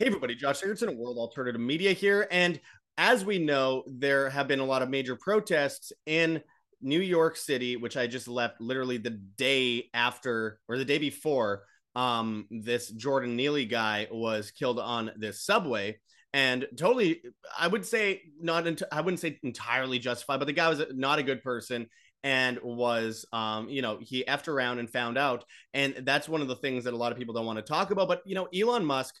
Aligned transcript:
Hey, 0.00 0.06
everybody, 0.06 0.36
Josh 0.36 0.60
Sigurdson, 0.60 0.86
of 0.86 0.96
World 0.96 1.18
Alternative 1.18 1.60
Media 1.60 1.92
here. 1.92 2.28
And 2.30 2.60
as 2.96 3.24
we 3.24 3.40
know, 3.40 3.82
there 3.88 4.30
have 4.30 4.46
been 4.46 4.60
a 4.60 4.64
lot 4.64 4.80
of 4.80 4.88
major 4.88 5.16
protests 5.16 5.92
in 6.06 6.40
New 6.80 7.00
York 7.00 7.36
City, 7.36 7.76
which 7.76 7.96
I 7.96 8.06
just 8.06 8.28
left 8.28 8.60
literally 8.60 8.98
the 8.98 9.10
day 9.10 9.90
after 9.92 10.60
or 10.68 10.78
the 10.78 10.84
day 10.84 10.98
before 10.98 11.64
um, 11.96 12.46
this 12.48 12.90
Jordan 12.90 13.34
Neely 13.34 13.64
guy 13.64 14.06
was 14.12 14.52
killed 14.52 14.78
on 14.78 15.10
this 15.16 15.42
subway. 15.42 15.98
And 16.32 16.68
totally, 16.76 17.20
I 17.58 17.66
would 17.66 17.84
say 17.84 18.22
not, 18.40 18.68
I 18.92 19.00
wouldn't 19.00 19.18
say 19.18 19.40
entirely 19.42 19.98
justified, 19.98 20.38
but 20.38 20.46
the 20.46 20.52
guy 20.52 20.68
was 20.68 20.80
not 20.94 21.18
a 21.18 21.24
good 21.24 21.42
person 21.42 21.88
and 22.24 22.58
was 22.62 23.24
um 23.32 23.68
you 23.68 23.80
know 23.80 23.96
he 24.00 24.24
effed 24.24 24.48
around 24.48 24.80
and 24.80 24.90
found 24.90 25.16
out 25.16 25.44
and 25.72 25.94
that's 26.02 26.28
one 26.28 26.40
of 26.40 26.48
the 26.48 26.56
things 26.56 26.82
that 26.82 26.92
a 26.92 26.96
lot 26.96 27.12
of 27.12 27.18
people 27.18 27.32
don't 27.32 27.46
want 27.46 27.60
to 27.60 27.62
talk 27.62 27.92
about 27.92 28.08
but 28.08 28.22
you 28.26 28.34
know 28.34 28.48
Elon 28.52 28.84
Musk 28.84 29.14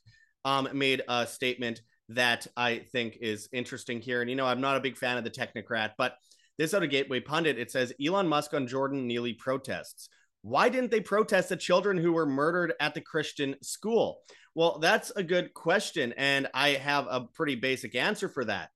um, 0.44 0.68
made 0.72 1.02
a 1.08 1.26
statement 1.26 1.82
that 2.10 2.46
I 2.56 2.78
think 2.78 3.18
is 3.20 3.48
interesting 3.52 4.00
here. 4.00 4.20
And, 4.20 4.30
you 4.30 4.36
know, 4.36 4.46
I'm 4.46 4.60
not 4.60 4.76
a 4.76 4.80
big 4.80 4.96
fan 4.96 5.18
of 5.18 5.24
the 5.24 5.30
technocrat, 5.30 5.92
but 5.98 6.14
this 6.56 6.74
out 6.74 6.82
of 6.82 6.90
Gateway 6.90 7.20
Pundit, 7.20 7.58
it 7.58 7.70
says 7.70 7.92
Elon 8.04 8.26
Musk 8.26 8.54
on 8.54 8.66
Jordan 8.66 9.06
Neely 9.06 9.34
protests. 9.34 10.08
Why 10.42 10.68
didn't 10.68 10.90
they 10.90 11.00
protest 11.00 11.50
the 11.50 11.56
children 11.56 11.98
who 11.98 12.12
were 12.12 12.26
murdered 12.26 12.72
at 12.80 12.94
the 12.94 13.00
Christian 13.00 13.56
school? 13.62 14.22
Well, 14.54 14.78
that's 14.78 15.10
a 15.10 15.22
good 15.22 15.52
question. 15.54 16.14
And 16.16 16.48
I 16.54 16.70
have 16.70 17.06
a 17.08 17.26
pretty 17.34 17.56
basic 17.56 17.94
answer 17.94 18.28
for 18.28 18.44
that. 18.46 18.70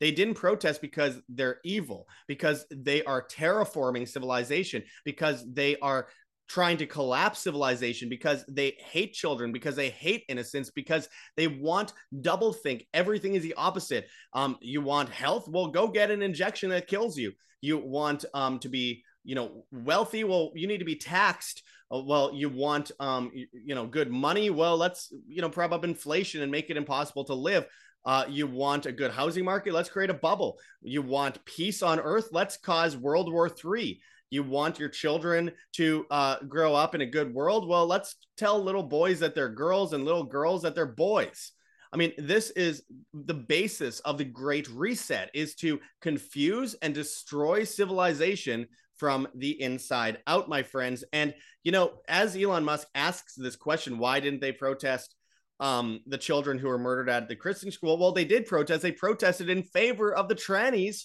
They 0.00 0.10
didn't 0.10 0.34
protest 0.34 0.80
because 0.80 1.20
they're 1.28 1.60
evil, 1.64 2.08
because 2.26 2.66
they 2.70 3.04
are 3.04 3.26
terraforming 3.26 4.08
civilization, 4.08 4.82
because 5.04 5.44
they 5.52 5.76
are 5.78 6.08
trying 6.48 6.76
to 6.76 6.86
collapse 6.86 7.40
civilization 7.40 8.08
because 8.08 8.44
they 8.46 8.76
hate 8.78 9.14
children, 9.14 9.52
because 9.52 9.74
they 9.76 9.90
hate 9.90 10.24
innocence, 10.28 10.70
because 10.70 11.08
they 11.36 11.46
want 11.46 11.92
double 12.20 12.52
think. 12.52 12.86
Everything 12.92 13.34
is 13.34 13.42
the 13.42 13.54
opposite. 13.54 14.06
Um, 14.34 14.58
you 14.60 14.80
want 14.80 15.08
health? 15.08 15.48
Well, 15.48 15.68
go 15.68 15.88
get 15.88 16.10
an 16.10 16.22
injection 16.22 16.70
that 16.70 16.88
kills 16.88 17.16
you. 17.16 17.32
You 17.60 17.78
want 17.78 18.24
um, 18.34 18.58
to 18.60 18.68
be, 18.68 19.02
you 19.24 19.34
know, 19.34 19.64
wealthy? 19.70 20.24
Well, 20.24 20.50
you 20.54 20.66
need 20.66 20.78
to 20.78 20.84
be 20.84 20.96
taxed. 20.96 21.62
Uh, 21.90 22.00
well, 22.00 22.32
you 22.34 22.48
want, 22.48 22.90
um, 23.00 23.30
you, 23.32 23.46
you 23.52 23.74
know, 23.74 23.86
good 23.86 24.10
money? 24.10 24.50
Well, 24.50 24.76
let's, 24.76 25.12
you 25.28 25.40
know, 25.42 25.48
prop 25.48 25.72
up 25.72 25.84
inflation 25.84 26.42
and 26.42 26.50
make 26.50 26.70
it 26.70 26.76
impossible 26.76 27.24
to 27.24 27.34
live. 27.34 27.66
Uh, 28.04 28.24
you 28.28 28.48
want 28.48 28.86
a 28.86 28.92
good 28.92 29.12
housing 29.12 29.44
market? 29.44 29.72
Let's 29.72 29.88
create 29.88 30.10
a 30.10 30.14
bubble. 30.14 30.58
You 30.82 31.02
want 31.02 31.44
peace 31.44 31.82
on 31.82 32.00
earth? 32.00 32.28
Let's 32.32 32.56
cause 32.56 32.96
World 32.96 33.32
War 33.32 33.48
Three 33.48 34.00
you 34.32 34.42
want 34.42 34.78
your 34.78 34.88
children 34.88 35.52
to 35.72 36.06
uh, 36.10 36.36
grow 36.48 36.74
up 36.74 36.94
in 36.94 37.02
a 37.02 37.06
good 37.06 37.32
world 37.32 37.68
well 37.68 37.86
let's 37.86 38.16
tell 38.36 38.62
little 38.62 38.82
boys 38.82 39.20
that 39.20 39.34
they're 39.34 39.48
girls 39.48 39.92
and 39.92 40.04
little 40.04 40.24
girls 40.24 40.62
that 40.62 40.74
they're 40.74 40.86
boys 40.86 41.52
i 41.92 41.96
mean 41.96 42.12
this 42.16 42.50
is 42.50 42.82
the 43.12 43.34
basis 43.34 44.00
of 44.00 44.16
the 44.16 44.24
great 44.24 44.68
reset 44.70 45.30
is 45.34 45.54
to 45.54 45.78
confuse 46.00 46.74
and 46.82 46.94
destroy 46.94 47.62
civilization 47.62 48.66
from 48.96 49.28
the 49.34 49.60
inside 49.60 50.18
out 50.26 50.48
my 50.48 50.62
friends 50.62 51.04
and 51.12 51.34
you 51.62 51.70
know 51.70 51.92
as 52.08 52.34
elon 52.34 52.64
musk 52.64 52.88
asks 52.94 53.34
this 53.34 53.56
question 53.56 53.98
why 53.98 54.18
didn't 54.18 54.40
they 54.40 54.52
protest 54.52 55.14
um, 55.60 56.00
the 56.06 56.18
children 56.18 56.58
who 56.58 56.66
were 56.66 56.78
murdered 56.78 57.08
at 57.08 57.28
the 57.28 57.36
Christian 57.36 57.70
school. 57.70 57.96
Well, 57.96 58.10
they 58.10 58.24
did 58.24 58.46
protest. 58.46 58.82
They 58.82 58.90
protested 58.90 59.48
in 59.48 59.62
favor 59.62 60.12
of 60.12 60.26
the 60.26 60.34
trannies 60.34 61.04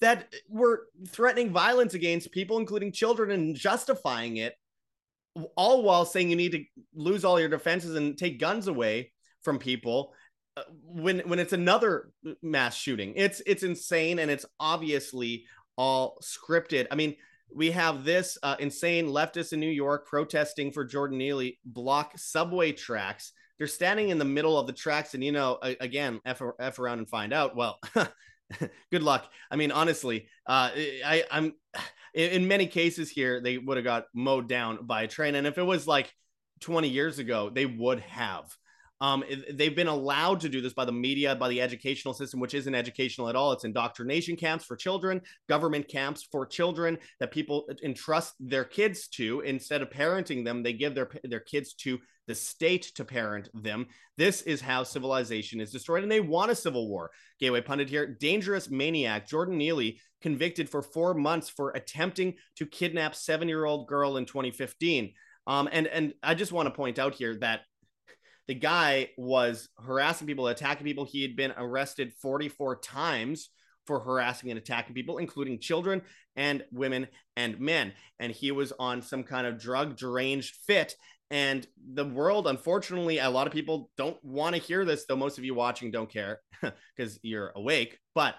that 0.00 0.32
were 0.48 0.86
threatening 1.08 1.50
violence 1.50 1.94
against 1.94 2.32
people, 2.32 2.58
including 2.58 2.92
children, 2.92 3.30
and 3.30 3.56
justifying 3.56 4.36
it, 4.36 4.54
all 5.56 5.82
while 5.82 6.04
saying 6.04 6.30
you 6.30 6.36
need 6.36 6.52
to 6.52 6.64
lose 6.94 7.24
all 7.24 7.40
your 7.40 7.48
defenses 7.48 7.94
and 7.94 8.16
take 8.16 8.38
guns 8.40 8.68
away 8.68 9.12
from 9.42 9.58
people. 9.58 10.12
Uh, 10.56 10.62
when 10.82 11.20
when 11.20 11.38
it's 11.38 11.52
another 11.52 12.10
mass 12.42 12.74
shooting, 12.74 13.12
it's 13.16 13.42
it's 13.46 13.62
insane 13.62 14.18
and 14.18 14.30
it's 14.30 14.46
obviously 14.58 15.44
all 15.76 16.18
scripted. 16.22 16.86
I 16.90 16.94
mean, 16.94 17.16
we 17.54 17.70
have 17.70 18.04
this 18.04 18.38
uh, 18.42 18.56
insane 18.58 19.06
leftist 19.06 19.52
in 19.52 19.60
New 19.60 19.70
York 19.70 20.06
protesting 20.06 20.72
for 20.72 20.84
Jordan 20.84 21.18
Neely 21.18 21.58
block 21.64 22.12
subway 22.16 22.72
tracks. 22.72 23.32
They're 23.58 23.66
standing 23.66 24.10
in 24.10 24.18
the 24.18 24.24
middle 24.24 24.58
of 24.58 24.66
the 24.66 24.72
tracks, 24.72 25.14
and 25.14 25.24
you 25.24 25.32
know, 25.32 25.58
again, 25.62 26.20
f, 26.26 26.42
f 26.58 26.78
around 26.78 26.98
and 26.98 27.08
find 27.08 27.32
out. 27.32 27.56
Well, 27.56 27.78
good 28.90 29.02
luck. 29.02 29.30
I 29.50 29.56
mean, 29.56 29.72
honestly, 29.72 30.28
uh, 30.46 30.70
I, 30.74 31.24
I'm 31.30 31.54
in 32.14 32.48
many 32.48 32.66
cases 32.66 33.10
here, 33.10 33.40
they 33.40 33.58
would 33.58 33.76
have 33.76 33.84
got 33.84 34.06
mowed 34.14 34.48
down 34.48 34.86
by 34.86 35.02
a 35.02 35.08
train. 35.08 35.34
And 35.34 35.46
if 35.46 35.58
it 35.58 35.62
was 35.62 35.86
like 35.86 36.12
20 36.60 36.88
years 36.88 37.18
ago, 37.18 37.50
they 37.50 37.66
would 37.66 38.00
have. 38.00 38.54
Um, 39.00 39.24
they've 39.52 39.76
been 39.76 39.88
allowed 39.88 40.40
to 40.40 40.48
do 40.48 40.60
this 40.60 40.72
by 40.72 40.84
the 40.84 40.92
media, 40.92 41.34
by 41.34 41.48
the 41.48 41.60
educational 41.60 42.14
system, 42.14 42.40
which 42.40 42.54
isn't 42.54 42.74
educational 42.74 43.28
at 43.28 43.36
all. 43.36 43.52
It's 43.52 43.64
indoctrination 43.64 44.36
camps 44.36 44.64
for 44.64 44.76
children, 44.76 45.20
government 45.48 45.88
camps 45.88 46.26
for 46.30 46.46
children 46.46 46.98
that 47.20 47.30
people 47.30 47.68
entrust 47.82 48.34
their 48.40 48.64
kids 48.64 49.08
to. 49.08 49.40
Instead 49.40 49.82
of 49.82 49.90
parenting 49.90 50.44
them, 50.44 50.62
they 50.62 50.72
give 50.72 50.94
their 50.94 51.10
their 51.24 51.40
kids 51.40 51.74
to 51.74 51.98
the 52.26 52.34
state 52.34 52.90
to 52.96 53.04
parent 53.04 53.48
them. 53.54 53.86
This 54.16 54.42
is 54.42 54.60
how 54.60 54.82
civilization 54.82 55.60
is 55.60 55.70
destroyed, 55.70 56.02
and 56.02 56.10
they 56.10 56.20
want 56.20 56.50
a 56.50 56.56
civil 56.56 56.88
war. 56.88 57.10
Gateway 57.38 57.60
pundit 57.60 57.90
here: 57.90 58.06
dangerous 58.06 58.70
maniac 58.70 59.28
Jordan 59.28 59.58
Neely 59.58 60.00
convicted 60.22 60.70
for 60.70 60.80
four 60.80 61.12
months 61.12 61.50
for 61.50 61.70
attempting 61.70 62.34
to 62.56 62.66
kidnap 62.66 63.14
seven-year-old 63.14 63.86
girl 63.86 64.16
in 64.16 64.24
2015. 64.24 65.12
Um, 65.46 65.68
and 65.70 65.86
and 65.86 66.14
I 66.22 66.34
just 66.34 66.52
want 66.52 66.66
to 66.66 66.74
point 66.74 66.98
out 66.98 67.14
here 67.14 67.36
that 67.36 67.60
the 68.48 68.54
guy 68.54 69.10
was 69.16 69.68
harassing 69.78 70.26
people, 70.26 70.46
attacking 70.46 70.84
people. 70.86 71.04
He 71.04 71.22
had 71.22 71.36
been 71.36 71.52
arrested 71.56 72.12
44 72.22 72.76
times 72.76 73.50
for 73.86 74.00
harassing 74.00 74.50
and 74.50 74.58
attacking 74.58 74.94
people, 74.94 75.18
including 75.18 75.58
children 75.58 76.02
and 76.34 76.64
women 76.72 77.08
and 77.36 77.58
men. 77.60 77.92
And 78.18 78.32
he 78.32 78.52
was 78.52 78.72
on 78.78 79.02
some 79.02 79.22
kind 79.24 79.46
of 79.46 79.58
drug 79.58 79.96
deranged 79.96 80.56
fit. 80.66 80.94
And 81.30 81.66
the 81.92 82.04
world, 82.04 82.46
unfortunately, 82.46 83.18
a 83.18 83.30
lot 83.30 83.46
of 83.46 83.52
people 83.52 83.90
don't 83.96 84.22
want 84.22 84.54
to 84.54 84.62
hear 84.62 84.84
this, 84.84 85.06
though 85.06 85.16
most 85.16 85.38
of 85.38 85.44
you 85.44 85.54
watching 85.54 85.90
don't 85.90 86.10
care 86.10 86.40
because 86.96 87.18
you're 87.22 87.52
awake. 87.56 87.98
But 88.14 88.36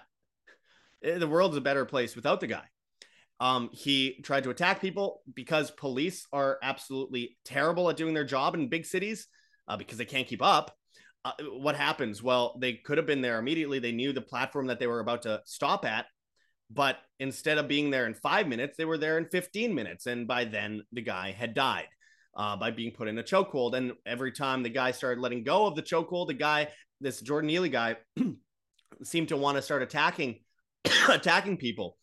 eh, 1.04 1.18
the 1.18 1.28
world's 1.28 1.56
a 1.56 1.62
better 1.62 1.84
place 1.84 2.16
without 2.16 2.40
the 2.40 2.46
guy. 2.46 2.64
Um, 3.40 3.70
he 3.72 4.20
tried 4.22 4.44
to 4.44 4.50
attack 4.50 4.80
people 4.80 5.22
because 5.32 5.70
police 5.70 6.26
are 6.32 6.58
absolutely 6.62 7.36
terrible 7.44 7.88
at 7.88 7.96
doing 7.96 8.14
their 8.14 8.24
job 8.24 8.54
in 8.54 8.68
big 8.68 8.84
cities 8.84 9.28
uh, 9.68 9.76
because 9.76 9.98
they 9.98 10.04
can't 10.04 10.26
keep 10.26 10.42
up. 10.42 10.74
Uh, 11.24 11.32
what 11.58 11.76
happens? 11.76 12.22
Well, 12.22 12.56
they 12.60 12.74
could 12.74 12.98
have 12.98 13.06
been 13.06 13.20
there 13.20 13.38
immediately. 13.38 13.78
They 13.78 13.92
knew 13.92 14.12
the 14.12 14.20
platform 14.20 14.66
that 14.68 14.78
they 14.78 14.86
were 14.86 15.00
about 15.00 15.22
to 15.22 15.42
stop 15.44 15.84
at, 15.84 16.06
but 16.70 16.98
instead 17.18 17.58
of 17.58 17.68
being 17.68 17.90
there 17.90 18.06
in 18.06 18.14
five 18.14 18.46
minutes, 18.46 18.76
they 18.76 18.84
were 18.84 18.98
there 18.98 19.18
in 19.18 19.26
15 19.26 19.74
minutes. 19.74 20.06
And 20.06 20.26
by 20.26 20.44
then, 20.44 20.82
the 20.92 21.02
guy 21.02 21.32
had 21.32 21.54
died 21.54 21.88
uh, 22.36 22.56
by 22.56 22.70
being 22.70 22.92
put 22.92 23.08
in 23.08 23.18
a 23.18 23.22
chokehold. 23.22 23.74
And 23.74 23.92
every 24.06 24.32
time 24.32 24.62
the 24.62 24.68
guy 24.68 24.92
started 24.92 25.20
letting 25.20 25.44
go 25.44 25.66
of 25.66 25.74
the 25.74 25.82
chokehold, 25.82 26.28
the 26.28 26.34
guy, 26.34 26.68
this 27.00 27.20
Jordan 27.20 27.48
Neely 27.48 27.68
guy, 27.68 27.96
seemed 29.02 29.28
to 29.28 29.36
want 29.36 29.56
to 29.56 29.62
start 29.62 29.82
attacking, 29.82 30.40
attacking 31.08 31.56
people. 31.56 31.96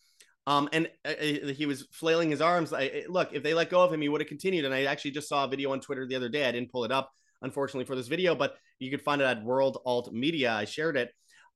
Um, 0.48 0.70
and 0.74 0.90
uh, 1.04 1.10
uh, 1.10 1.48
he 1.54 1.66
was 1.66 1.88
flailing 1.92 2.30
his 2.30 2.42
arms. 2.42 2.74
I, 2.74 3.04
look, 3.08 3.34
if 3.34 3.44
they 3.44 3.54
let 3.54 3.70
go 3.70 3.84
of 3.84 3.94
him, 3.94 4.02
he 4.02 4.10
would 4.10 4.22
have 4.22 4.28
continued. 4.28 4.66
And 4.66 4.74
I 4.74 4.84
actually 4.84 5.12
just 5.12 5.30
saw 5.30 5.46
a 5.46 5.48
video 5.48 5.72
on 5.72 5.80
Twitter 5.80 6.06
the 6.08 6.16
other 6.16 6.30
day. 6.30 6.48
I 6.48 6.52
didn't 6.52 6.72
pull 6.72 6.84
it 6.84 6.92
up, 6.92 7.12
unfortunately, 7.46 7.86
for 7.86 7.96
this 7.96 8.08
video, 8.08 8.36
but 8.36 8.56
you 8.80 8.92
could 8.92 9.02
find 9.02 9.22
it 9.22 9.26
at 9.26 9.44
World 9.44 9.78
Alt 9.86 10.12
Media. 10.12 10.52
I 10.52 10.66
shared 10.66 10.98
it. 10.98 11.12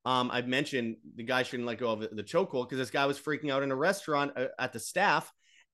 Um, 0.06 0.32
I've 0.32 0.48
mentioned 0.48 0.96
the 1.16 1.24
guy 1.24 1.44
shouldn't 1.44 1.68
let 1.68 1.80
go 1.80 1.92
of 1.92 2.00
the 2.16 2.24
chokehold 2.24 2.70
because 2.70 2.78
this 2.78 2.90
guy 2.90 3.06
was 3.06 3.20
freaking 3.20 3.52
out 3.52 3.64
in 3.64 3.72
a 3.72 3.76
restaurant 3.76 4.32
uh, 4.38 4.48
at 4.58 4.72
the 4.72 4.80
staff 4.80 5.30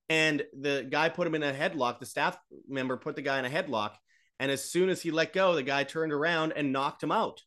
and 0.08 0.42
the 0.58 0.86
guy 0.88 1.08
put 1.08 1.26
him 1.26 1.34
in 1.34 1.42
a 1.42 1.52
headlock. 1.52 1.98
The 1.98 2.06
staff 2.06 2.36
member 2.68 2.96
put 2.96 3.16
the 3.16 3.22
guy 3.22 3.38
in 3.38 3.44
a 3.44 3.50
headlock. 3.50 3.92
And 4.38 4.50
as 4.50 4.70
soon 4.70 4.88
as 4.88 5.00
he 5.00 5.10
let 5.10 5.32
go, 5.32 5.54
the 5.54 5.62
guy 5.62 5.84
turned 5.84 6.12
around 6.12 6.52
and 6.52 6.72
knocked 6.72 7.02
him 7.02 7.12
out. 7.12 7.42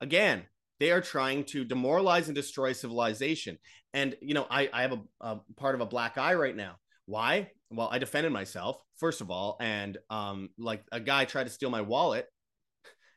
Again, 0.00 0.44
they 0.80 0.90
are 0.90 1.00
trying 1.00 1.44
to 1.46 1.64
demoralize 1.64 2.28
and 2.28 2.34
destroy 2.34 2.72
civilization. 2.72 3.58
And, 3.92 4.16
you 4.20 4.34
know, 4.34 4.46
I, 4.48 4.68
I 4.72 4.82
have 4.82 4.92
a, 4.92 5.00
a 5.20 5.40
part 5.56 5.74
of 5.74 5.80
a 5.80 5.86
black 5.86 6.18
eye 6.18 6.34
right 6.34 6.56
now. 6.56 6.76
Why? 7.06 7.50
Well, 7.70 7.88
I 7.90 7.98
defended 7.98 8.32
myself, 8.32 8.82
first 8.98 9.20
of 9.20 9.30
all. 9.30 9.56
And 9.60 9.98
um, 10.10 10.50
like 10.58 10.84
a 10.92 11.00
guy 11.00 11.24
tried 11.24 11.44
to 11.44 11.50
steal 11.50 11.70
my 11.70 11.80
wallet 11.80 12.26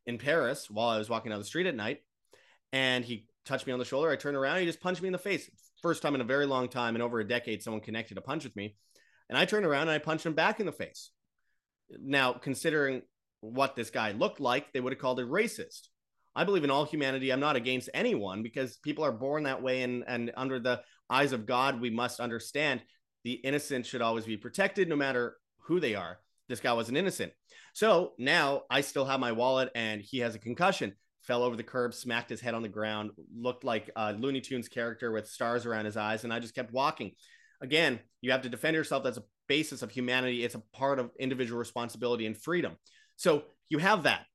in 0.06 0.18
Paris 0.18 0.70
while 0.70 0.90
I 0.90 0.98
was 0.98 1.10
walking 1.10 1.30
down 1.30 1.40
the 1.40 1.46
street 1.46 1.68
at 1.68 1.76
night. 1.76 2.00
And 2.74 3.06
he 3.06 3.28
touched 3.46 3.68
me 3.68 3.74
on 3.74 3.80
the 3.80 3.86
shoulder. 3.86 4.10
I 4.10 4.16
turned 4.16 4.38
around. 4.38 4.60
He 4.60 4.66
just 4.66 4.82
punched 4.82 5.02
me 5.02 5.08
in 5.08 5.14
the 5.14 5.20
face 5.20 5.50
first 5.86 6.02
time 6.02 6.16
in 6.16 6.22
a 6.22 6.24
very 6.26 6.48
long 6.48 6.68
time 6.68 6.96
in 6.96 7.02
over 7.04 7.20
a 7.20 7.28
decade 7.28 7.62
someone 7.62 7.80
connected 7.80 8.18
a 8.18 8.22
punch 8.22 8.44
with 8.44 8.56
me 8.56 8.76
and 9.30 9.38
i 9.38 9.46
turned 9.46 9.68
around 9.68 9.84
and 9.84 9.92
i 9.92 10.00
punched 10.00 10.26
him 10.26 10.34
back 10.34 10.60
in 10.60 10.66
the 10.66 10.72
face 10.72 11.12
now 12.00 12.34
considering 12.34 13.04
what 13.42 13.76
this 13.76 13.92
guy 13.92 14.12
looked 14.12 14.40
like 14.40 14.74
they 14.74 14.80
would 14.80 14.94
have 14.94 15.00
called 15.00 15.20
it 15.20 15.30
racist 15.30 15.90
i 16.36 16.44
believe 16.44 16.64
in 16.64 16.72
all 16.72 16.86
humanity 16.86 17.32
i'm 17.32 17.40
not 17.40 17.56
against 17.56 17.88
anyone 17.94 18.42
because 18.42 18.78
people 18.78 19.06
are 19.06 19.12
born 19.12 19.44
that 19.44 19.62
way 19.62 19.84
and 19.84 20.04
and 20.08 20.32
under 20.36 20.60
the 20.60 20.82
eyes 21.08 21.34
of 21.34 21.46
god 21.46 21.80
we 21.80 21.92
must 21.92 22.20
understand 22.20 22.82
the 23.26 23.34
innocent 23.34 23.86
should 23.86 24.02
always 24.02 24.24
be 24.26 24.38
protected 24.38 24.88
no 24.88 24.96
matter 24.96 25.36
who 25.60 25.82
they 25.82 25.96
are 25.96 26.20
this 26.48 26.60
guy 26.60 26.74
wasn't 26.74 26.98
innocent 26.98 27.32
So 27.74 28.14
now 28.18 28.64
I 28.70 28.82
still 28.82 29.06
have 29.06 29.20
my 29.20 29.32
wallet 29.32 29.70
and 29.76 30.02
he 30.02 30.20
has 30.20 30.36
a 30.36 30.40
concussion. 30.40 30.94
Fell 31.22 31.42
over 31.42 31.56
the 31.56 31.64
curb, 31.64 31.94
smacked 31.94 32.30
his 32.30 32.40
head 32.40 32.54
on 32.54 32.62
the 32.62 32.70
ground, 32.70 33.10
looked 33.36 33.64
like 33.64 33.90
a 33.96 34.14
Looney 34.14 34.42
Tunes 34.42 34.70
character 34.70 35.12
with 35.12 35.28
stars 35.28 35.66
around 35.66 35.86
his 35.86 35.98
eyes. 35.98 36.24
And 36.24 36.32
I 36.32 36.40
just 36.40 36.54
kept 36.54 36.72
walking. 36.72 37.14
Again, 37.62 38.00
you 38.22 38.32
have 38.32 38.44
to 38.44 38.50
defend 38.50 38.76
yourself. 38.76 39.04
That's 39.04 39.18
a 39.18 39.24
basis 39.48 39.82
of 39.82 39.90
humanity. 39.90 40.44
It's 40.44 40.54
a 40.54 40.62
part 40.72 41.00
of 41.00 41.10
individual 41.20 41.58
responsibility 41.58 42.28
and 42.28 42.38
freedom. 42.38 42.78
So 43.16 43.46
you 43.70 43.80
have 43.80 44.04
that 44.04 44.26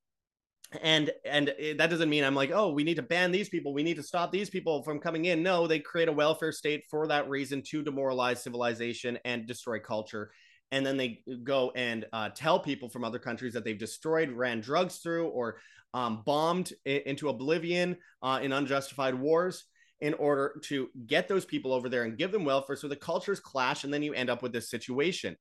and 0.82 1.10
and 1.24 1.52
that 1.78 1.90
doesn't 1.90 2.08
mean 2.08 2.22
i'm 2.22 2.34
like 2.34 2.52
oh 2.52 2.70
we 2.70 2.84
need 2.84 2.94
to 2.94 3.02
ban 3.02 3.32
these 3.32 3.48
people. 3.48 3.72
We 3.74 3.82
need 3.82 3.96
to 3.96 4.02
stop 4.02 4.30
these 4.32 4.50
people 4.50 4.82
from 4.82 5.00
coming 5.00 5.26
in. 5.26 5.42
No 5.42 5.66
they 5.66 5.80
create 5.80 6.08
a 6.08 6.12
welfare 6.12 6.52
state 6.52 6.84
for 6.90 7.06
that 7.08 7.28
reason 7.28 7.62
to 7.70 7.82
demoralize 7.82 8.42
civilization 8.42 9.18
and 9.24 9.46
destroy 9.46 9.78
culture. 9.78 10.30
And 10.72 10.86
then 10.86 10.96
they 10.96 11.22
go 11.42 11.72
and 11.74 12.06
uh, 12.12 12.28
tell 12.34 12.60
people 12.60 12.88
from 12.88 13.04
other 13.04 13.18
countries 13.18 13.52
that 13.54 13.64
they've 13.64 13.78
destroyed 13.78 14.30
ran 14.30 14.60
drugs 14.60 14.98
through 14.98 15.26
or 15.28 15.58
um, 15.92 16.22
bombed 16.24 16.72
into 16.84 17.28
oblivion 17.28 17.96
uh, 18.22 18.38
in 18.40 18.52
unjustified 18.52 19.14
wars 19.14 19.64
in 20.00 20.14
order 20.14 20.60
to 20.64 20.88
get 21.06 21.26
those 21.26 21.44
people 21.44 21.72
over 21.72 21.88
there 21.88 22.04
and 22.04 22.16
give 22.16 22.32
them 22.32 22.44
welfare 22.44 22.76
so 22.76 22.88
the 22.88 22.96
cultures 22.96 23.40
clash 23.40 23.84
and 23.84 23.92
then 23.92 24.02
you 24.02 24.14
end 24.14 24.30
up 24.30 24.42
with 24.42 24.52
this 24.52 24.70
situation 24.70 25.36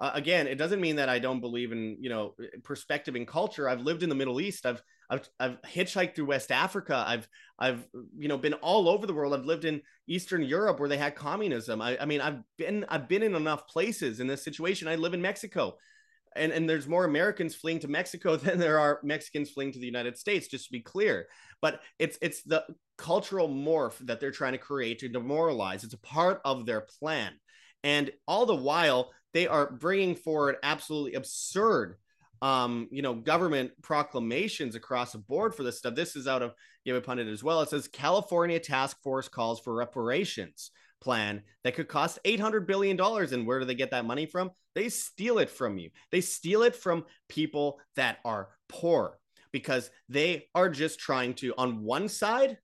uh, 0.00 0.10
again, 0.14 0.48
it 0.48 0.56
doesn't 0.56 0.80
mean 0.80 0.96
that 0.96 1.08
I 1.08 1.20
don't 1.20 1.40
believe 1.40 1.70
in 1.70 1.96
you 2.00 2.10
know 2.10 2.34
perspective 2.64 3.14
and 3.14 3.26
culture. 3.26 3.68
I've 3.68 3.80
lived 3.80 4.02
in 4.02 4.08
the 4.08 4.14
Middle 4.14 4.40
East. 4.40 4.66
I've 4.66 4.82
I've 5.08 5.28
I've 5.38 5.62
hitchhiked 5.62 6.16
through 6.16 6.26
West 6.26 6.50
Africa. 6.50 7.04
I've 7.06 7.28
I've 7.58 7.86
you 8.18 8.28
know 8.28 8.38
been 8.38 8.54
all 8.54 8.88
over 8.88 9.06
the 9.06 9.14
world. 9.14 9.34
I've 9.34 9.44
lived 9.44 9.64
in 9.64 9.82
Eastern 10.08 10.42
Europe 10.42 10.80
where 10.80 10.88
they 10.88 10.96
had 10.96 11.14
communism. 11.14 11.80
I, 11.80 11.96
I 11.98 12.06
mean 12.06 12.20
I've 12.20 12.40
been 12.58 12.84
I've 12.88 13.08
been 13.08 13.22
in 13.22 13.36
enough 13.36 13.68
places 13.68 14.18
in 14.18 14.26
this 14.26 14.42
situation. 14.42 14.88
I 14.88 14.96
live 14.96 15.14
in 15.14 15.22
Mexico. 15.22 15.76
And, 16.36 16.50
and 16.50 16.68
there's 16.68 16.88
more 16.88 17.04
Americans 17.04 17.54
fleeing 17.54 17.78
to 17.78 17.88
Mexico 17.88 18.34
than 18.36 18.58
there 18.58 18.80
are 18.80 18.98
Mexicans 19.04 19.50
fleeing 19.50 19.70
to 19.70 19.78
the 19.78 19.86
United 19.86 20.18
States, 20.18 20.48
just 20.48 20.64
to 20.64 20.72
be 20.72 20.80
clear. 20.80 21.28
But 21.62 21.80
it's 22.00 22.18
it's 22.20 22.42
the 22.42 22.64
cultural 22.98 23.48
morph 23.48 23.98
that 24.06 24.18
they're 24.18 24.32
trying 24.32 24.52
to 24.52 24.58
create 24.58 24.98
to 24.98 25.08
demoralize. 25.08 25.84
It's 25.84 25.94
a 25.94 25.98
part 25.98 26.40
of 26.44 26.66
their 26.66 26.80
plan. 26.80 27.34
And 27.84 28.10
all 28.26 28.46
the 28.46 28.56
while, 28.56 29.12
they 29.34 29.46
are 29.46 29.70
bringing 29.70 30.14
forward 30.14 30.56
absolutely 30.62 31.14
absurd 31.14 31.96
um, 32.44 32.88
you 32.90 33.00
know, 33.00 33.14
government 33.14 33.70
proclamations 33.80 34.74
across 34.74 35.12
the 35.12 35.18
board 35.18 35.54
for 35.54 35.62
this 35.62 35.78
stuff. 35.78 35.94
This 35.94 36.14
is 36.14 36.26
out 36.26 36.42
of 36.42 36.52
Gateway 36.84 37.00
Pundit 37.00 37.26
as 37.26 37.42
well. 37.42 37.62
It 37.62 37.70
says 37.70 37.88
California 37.88 38.60
task 38.60 39.02
force 39.02 39.28
calls 39.28 39.60
for 39.60 39.74
reparations 39.74 40.70
plan 41.00 41.42
that 41.62 41.74
could 41.74 41.88
cost 41.88 42.18
$800 42.24 42.66
billion. 42.66 43.00
And 43.00 43.46
where 43.46 43.60
do 43.60 43.64
they 43.64 43.74
get 43.74 43.92
that 43.92 44.04
money 44.04 44.26
from? 44.26 44.50
They 44.74 44.90
steal 44.90 45.38
it 45.38 45.48
from 45.48 45.78
you. 45.78 45.88
They 46.10 46.20
steal 46.20 46.62
it 46.62 46.76
from 46.76 47.06
people 47.30 47.80
that 47.96 48.18
are 48.26 48.50
poor 48.68 49.18
because 49.50 49.90
they 50.10 50.48
are 50.54 50.68
just 50.68 50.98
trying 50.98 51.34
to, 51.34 51.54
on 51.56 51.82
one 51.82 52.08
side, 52.08 52.58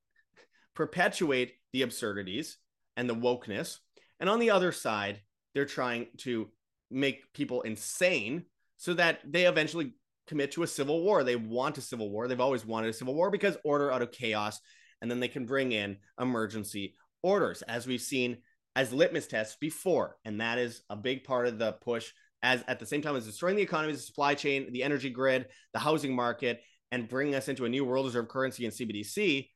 perpetuate 0.74 1.54
the 1.72 1.82
absurdities 1.82 2.58
and 2.98 3.08
the 3.08 3.14
wokeness. 3.14 3.78
And 4.18 4.28
on 4.28 4.40
the 4.40 4.50
other 4.50 4.72
side, 4.72 5.22
they're 5.54 5.64
trying 5.64 6.08
to 6.18 6.50
make 6.90 7.32
people 7.32 7.62
insane 7.62 8.44
so 8.76 8.94
that 8.94 9.20
they 9.24 9.46
eventually 9.46 9.94
commit 10.26 10.52
to 10.52 10.62
a 10.62 10.66
civil 10.66 11.02
war. 11.02 11.24
They 11.24 11.36
want 11.36 11.78
a 11.78 11.82
civil 11.82 12.10
war. 12.10 12.28
They've 12.28 12.40
always 12.40 12.64
wanted 12.64 12.90
a 12.90 12.94
civil 12.94 13.14
war 13.14 13.30
because 13.30 13.56
order 13.64 13.92
out 13.92 14.02
of 14.02 14.12
chaos. 14.12 14.60
And 15.02 15.10
then 15.10 15.20
they 15.20 15.28
can 15.28 15.46
bring 15.46 15.72
in 15.72 15.98
emergency 16.20 16.94
orders, 17.22 17.62
as 17.62 17.86
we've 17.86 18.00
seen 18.00 18.38
as 18.76 18.92
litmus 18.92 19.26
tests 19.26 19.56
before. 19.60 20.16
And 20.24 20.40
that 20.40 20.58
is 20.58 20.82
a 20.90 20.96
big 20.96 21.24
part 21.24 21.46
of 21.46 21.58
the 21.58 21.72
push 21.72 22.10
as 22.42 22.64
at 22.68 22.78
the 22.78 22.86
same 22.86 23.02
time 23.02 23.16
as 23.16 23.26
destroying 23.26 23.56
the 23.56 23.62
economy, 23.62 23.92
the 23.92 23.98
supply 23.98 24.34
chain, 24.34 24.72
the 24.72 24.82
energy 24.82 25.10
grid, 25.10 25.46
the 25.72 25.78
housing 25.78 26.14
market, 26.14 26.60
and 26.90 27.08
bringing 27.08 27.34
us 27.34 27.48
into 27.48 27.64
a 27.64 27.68
new 27.68 27.84
world 27.84 28.06
reserve 28.06 28.28
currency 28.28 28.64
and 28.64 28.74
CBDC 28.74 29.48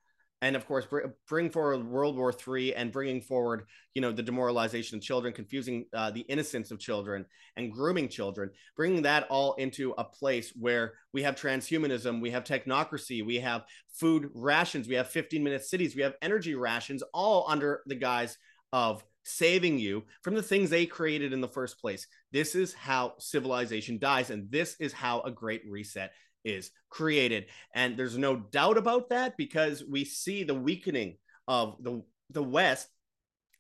and 0.45 0.57
of 0.57 0.67
course 0.67 0.85
br- 0.85 1.07
bring 1.27 1.49
forward 1.49 1.87
world 1.89 2.17
war 2.17 2.35
iii 2.57 2.75
and 2.75 2.93
bringing 2.93 3.21
forward 3.21 3.65
you 3.95 4.03
know 4.03 4.13
the 4.13 4.23
demoralization 4.23 4.99
of 4.99 5.03
children 5.03 5.33
confusing 5.33 5.87
uh, 5.95 6.11
the 6.11 6.21
innocence 6.21 6.71
of 6.71 6.79
children 6.79 7.25
and 7.57 7.73
grooming 7.73 8.09
children 8.09 8.51
bringing 8.77 9.03
that 9.03 9.27
all 9.31 9.55
into 9.55 9.95
a 9.97 10.05
place 10.05 10.53
where 10.61 10.93
we 11.15 11.23
have 11.23 11.35
transhumanism 11.35 12.21
we 12.21 12.31
have 12.31 12.45
technocracy 12.45 13.25
we 13.25 13.37
have 13.37 13.65
food 13.89 14.31
rations 14.35 14.87
we 14.87 14.95
have 14.95 15.09
15 15.09 15.43
minute 15.43 15.65
cities 15.65 15.97
we 15.97 16.03
have 16.03 16.15
energy 16.21 16.55
rations 16.55 17.03
all 17.15 17.47
under 17.49 17.81
the 17.87 17.95
guise 17.95 18.37
of 18.73 19.03
saving 19.25 19.79
you 19.79 20.05
from 20.23 20.35
the 20.35 20.43
things 20.43 20.69
they 20.69 20.87
created 20.87 21.33
in 21.33 21.41
the 21.41 21.49
first 21.49 21.81
place. 21.81 22.07
This 22.31 22.55
is 22.55 22.75
how 22.75 23.15
civilization 23.19 23.99
dies 23.99 24.31
and 24.31 24.51
this 24.51 24.77
is 24.79 24.93
how 24.93 25.23
a 25.23 25.31
great 25.31 25.63
reset 25.67 26.13
is 26.45 26.71
created. 26.91 27.47
And 27.75 27.97
there's 27.97 28.19
no 28.19 28.37
doubt 28.37 28.79
about 28.79 29.11
that 29.11 29.37
because 29.37 29.83
we 29.83 30.05
see 30.05 30.45
the 30.45 30.55
weakening 30.55 31.17
of 31.49 31.77
the, 31.83 32.03
the 32.31 32.43
West 32.43 32.89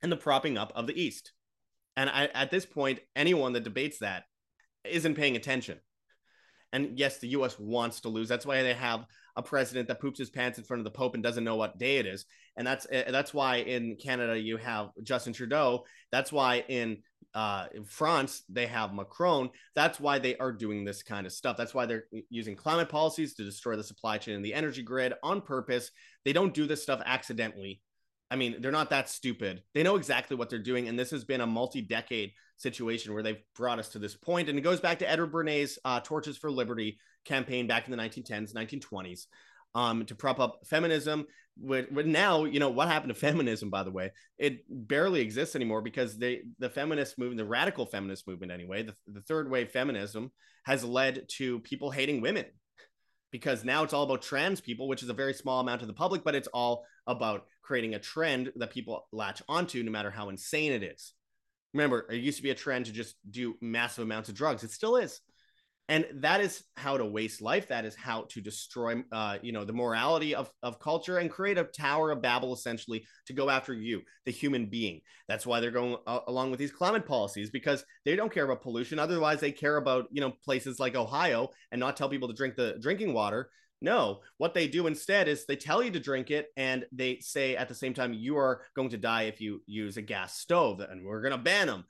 and 0.02 0.10
the 0.12 0.16
propping 0.16 0.58
up 0.58 0.72
of 0.75 0.86
the 0.86 1.00
East. 1.00 1.32
And 1.96 2.10
I, 2.10 2.28
at 2.34 2.50
this 2.50 2.66
point, 2.66 3.00
anyone 3.16 3.52
that 3.54 3.64
debates 3.64 3.98
that 3.98 4.25
isn't 4.84 5.14
paying 5.14 5.36
attention. 5.36 5.78
And 6.75 6.99
yes, 6.99 7.19
the 7.19 7.29
US 7.29 7.59
wants 7.59 8.00
to 8.00 8.09
lose. 8.09 8.29
That's 8.29 8.44
why 8.44 8.62
they 8.62 8.75
have 8.75 9.06
a 9.37 9.43
president 9.43 9.88
that 9.88 10.00
poops 10.00 10.19
his 10.19 10.29
pants 10.29 10.59
in 10.59 10.65
front 10.65 10.81
of 10.81 10.85
the 10.85 10.91
Pope 10.91 11.15
and 11.15 11.23
doesn't 11.23 11.44
know 11.44 11.56
what 11.56 11.79
day 11.79 11.99
it 11.99 12.06
is. 12.06 12.26
And 12.56 12.67
that's 12.67 12.87
eh, 12.91 13.11
that's 13.11 13.32
why 13.32 13.56
in 13.59 13.97
Canada 13.97 14.38
you 14.38 14.56
have 14.56 14.91
Justin 15.03 15.32
Trudeau. 15.32 15.85
That's 16.11 16.32
why 16.32 16.65
in 16.69 16.99
uh, 17.32 17.67
in 17.75 17.85
France, 17.85 18.43
they 18.49 18.67
have 18.67 18.93
Macron. 18.93 19.50
That's 19.75 19.99
why 19.99 20.19
they 20.19 20.37
are 20.37 20.53
doing 20.53 20.85
this 20.85 21.03
kind 21.03 21.26
of 21.26 21.32
stuff. 21.32 21.56
That's 21.56 21.75
why 21.75 21.87
they're 21.87 22.05
using 22.31 22.55
climate 22.55 22.88
policies 22.88 23.35
to 23.35 23.44
destroy 23.44 23.76
the 23.76 23.82
supply 23.82 24.19
chain 24.19 24.37
and 24.37 24.44
the 24.44 24.55
energy 24.55 24.82
grid 24.82 25.15
on 25.23 25.41
purpose. 25.41 25.91
They 26.25 26.32
don't 26.32 26.55
do 26.55 26.67
this 26.67 26.82
stuff 26.82 27.03
accidentally. 27.05 27.81
I 28.34 28.36
mean, 28.36 28.56
they're 28.58 28.72
not 28.72 28.90
that 28.90 29.08
stupid. 29.08 29.62
They 29.75 29.84
know 29.84 29.94
exactly 29.94 30.36
what 30.36 30.50
they're 30.50 30.58
doing. 30.58 30.88
And 30.88 30.98
this 30.98 31.12
has 31.12 31.25
been 31.25 31.40
a 31.40 31.46
multi 31.46 31.81
decade 31.81 32.32
situation 32.56 33.14
where 33.14 33.22
they've 33.22 33.40
brought 33.54 33.78
us 33.78 33.90
to 33.90 34.00
this 34.00 34.16
point. 34.16 34.48
And 34.48 34.58
it 34.58 34.62
goes 34.62 34.81
back 34.81 34.98
to 34.98 35.08
Edward 35.08 35.31
Bernays' 35.31 35.78
uh, 35.84 36.00
Torches 36.00 36.36
for 36.36 36.50
Liberty 36.50 36.98
campaign 37.25 37.69
back 37.69 37.86
in 37.86 37.92
the 37.92 37.96
1910s, 37.96 38.52
1920s 38.52 39.26
um, 39.76 40.04
to 40.06 40.16
prop 40.16 40.40
up 40.40 40.66
feminism. 40.66 41.26
With 41.56 41.92
now, 41.92 42.42
you 42.42 42.58
know 42.58 42.70
what 42.70 42.88
happened 42.88 43.14
to 43.14 43.20
feminism. 43.20 43.70
By 43.70 43.84
the 43.84 43.92
way, 43.92 44.10
it 44.37 44.64
barely 44.69 45.20
exists 45.20 45.54
anymore 45.54 45.80
because 45.80 46.19
they 46.19 46.42
the 46.58 46.69
feminist 46.69 47.16
movement, 47.16 47.38
the 47.38 47.44
radical 47.44 47.87
feminist 47.87 48.26
movement, 48.26 48.50
anyway, 48.50 48.82
the, 48.82 48.96
the 49.06 49.20
third 49.20 49.48
wave 49.48 49.70
feminism 49.70 50.32
has 50.64 50.82
led 50.82 51.28
to 51.37 51.60
people 51.60 51.92
hating 51.92 52.20
women 52.20 52.46
because 53.34 53.64
now 53.64 53.82
it's 53.82 53.92
all 53.92 54.04
about 54.04 54.22
trans 54.22 54.60
people, 54.60 54.86
which 54.86 55.02
is 55.02 55.08
a 55.08 55.12
very 55.12 55.34
small 55.34 55.58
amount 55.58 55.82
of 55.82 55.88
the 55.88 55.92
public, 55.92 56.23
but 56.23 56.37
it's 56.37 56.47
all 56.54 56.87
about 57.09 57.47
creating 57.62 57.97
a 57.97 57.99
trend 57.99 58.52
that 58.54 58.70
people 58.70 59.09
latch 59.11 59.42
onto, 59.49 59.82
no 59.82 59.90
matter 59.90 60.09
how 60.09 60.28
insane 60.28 60.70
it 60.70 60.85
is. 60.85 61.14
Remember, 61.73 62.06
it 62.09 62.18
used 62.18 62.37
to 62.37 62.44
be 62.44 62.50
a 62.50 62.54
trend 62.54 62.87
to 62.87 62.92
just 62.92 63.16
do 63.28 63.56
massive 63.61 64.04
amounts 64.04 64.28
of 64.28 64.37
drugs. 64.37 64.62
It 64.62 64.70
still 64.70 64.94
is 64.94 65.20
and 65.88 66.07
that 66.14 66.41
is 66.41 66.64
how 66.76 66.97
to 66.97 67.05
waste 67.05 67.43
life. 67.43 67.69
That 67.69 67.85
is 67.85 67.95
how 67.95 68.26
to 68.31 68.41
destroy 68.41 69.05
uh, 69.12 69.38
you 69.43 69.53
know 69.53 69.64
the 69.64 69.73
morality 69.73 70.35
of, 70.35 70.50
of 70.62 70.81
culture 70.81 71.19
and 71.19 71.31
create 71.31 71.59
a 71.59 71.64
tower 71.64 72.11
of 72.11 72.23
babel 72.23 72.55
essentially 72.55 73.05
to 73.26 73.33
go 73.33 73.50
after 73.50 73.75
you 73.75 74.03
the 74.25 74.33
human 74.33 74.67
being. 74.67 75.00
That's 75.29 75.47
why 75.47 75.61
they're 75.61 75.71
going 75.71 75.97
uh, 76.07 76.21
along 76.26 76.50
with 76.50 76.59
these 76.59 76.73
climate 76.73 77.07
policies 77.07 77.50
because 77.50 77.85
they 78.05 78.17
don't 78.17 78.33
care 78.33 78.45
about 78.45 78.62
pollution. 78.62 78.99
Otherwise 78.99 79.41
they 79.41 79.53
care 79.53 79.76
about 79.76 80.07
you 80.11 80.21
know 80.21 80.33
places 80.45 80.81
like 80.81 80.97
ohio 80.97 81.50
and 81.71 81.81
not 81.81 81.97
tell 81.97 82.09
people 82.09 82.29
to 82.29 82.35
drink 82.35 82.57
the 82.57 82.76
drinking 82.81 83.12
water. 83.12 83.50
No, 83.83 84.21
what 84.38 84.55
they 84.55 84.67
do 84.67 84.87
instead 84.87 85.29
is 85.29 85.45
they 85.45 85.57
tell 85.57 85.83
you 85.83 85.91
to 85.91 86.00
drink 86.00 86.31
it, 86.31 86.47
and 86.57 86.87
they 86.91 87.19
say 87.21 87.55
at 87.55 87.69
the 87.69 87.75
same 87.75 87.93
time, 87.93 88.14
you 88.14 88.38
are 88.38 88.62
going 88.75 88.88
to 88.91 88.97
die 88.97 89.25
if 89.25 89.43
you 89.43 89.61
use 89.67 89.99
a 89.99 90.03
gas 90.03 90.38
stove, 90.38 90.81
and 90.81 91.05
we're 91.05 91.21
going 91.21 91.33
to 91.33 91.38
ban 91.38 91.67
them. 91.67 91.85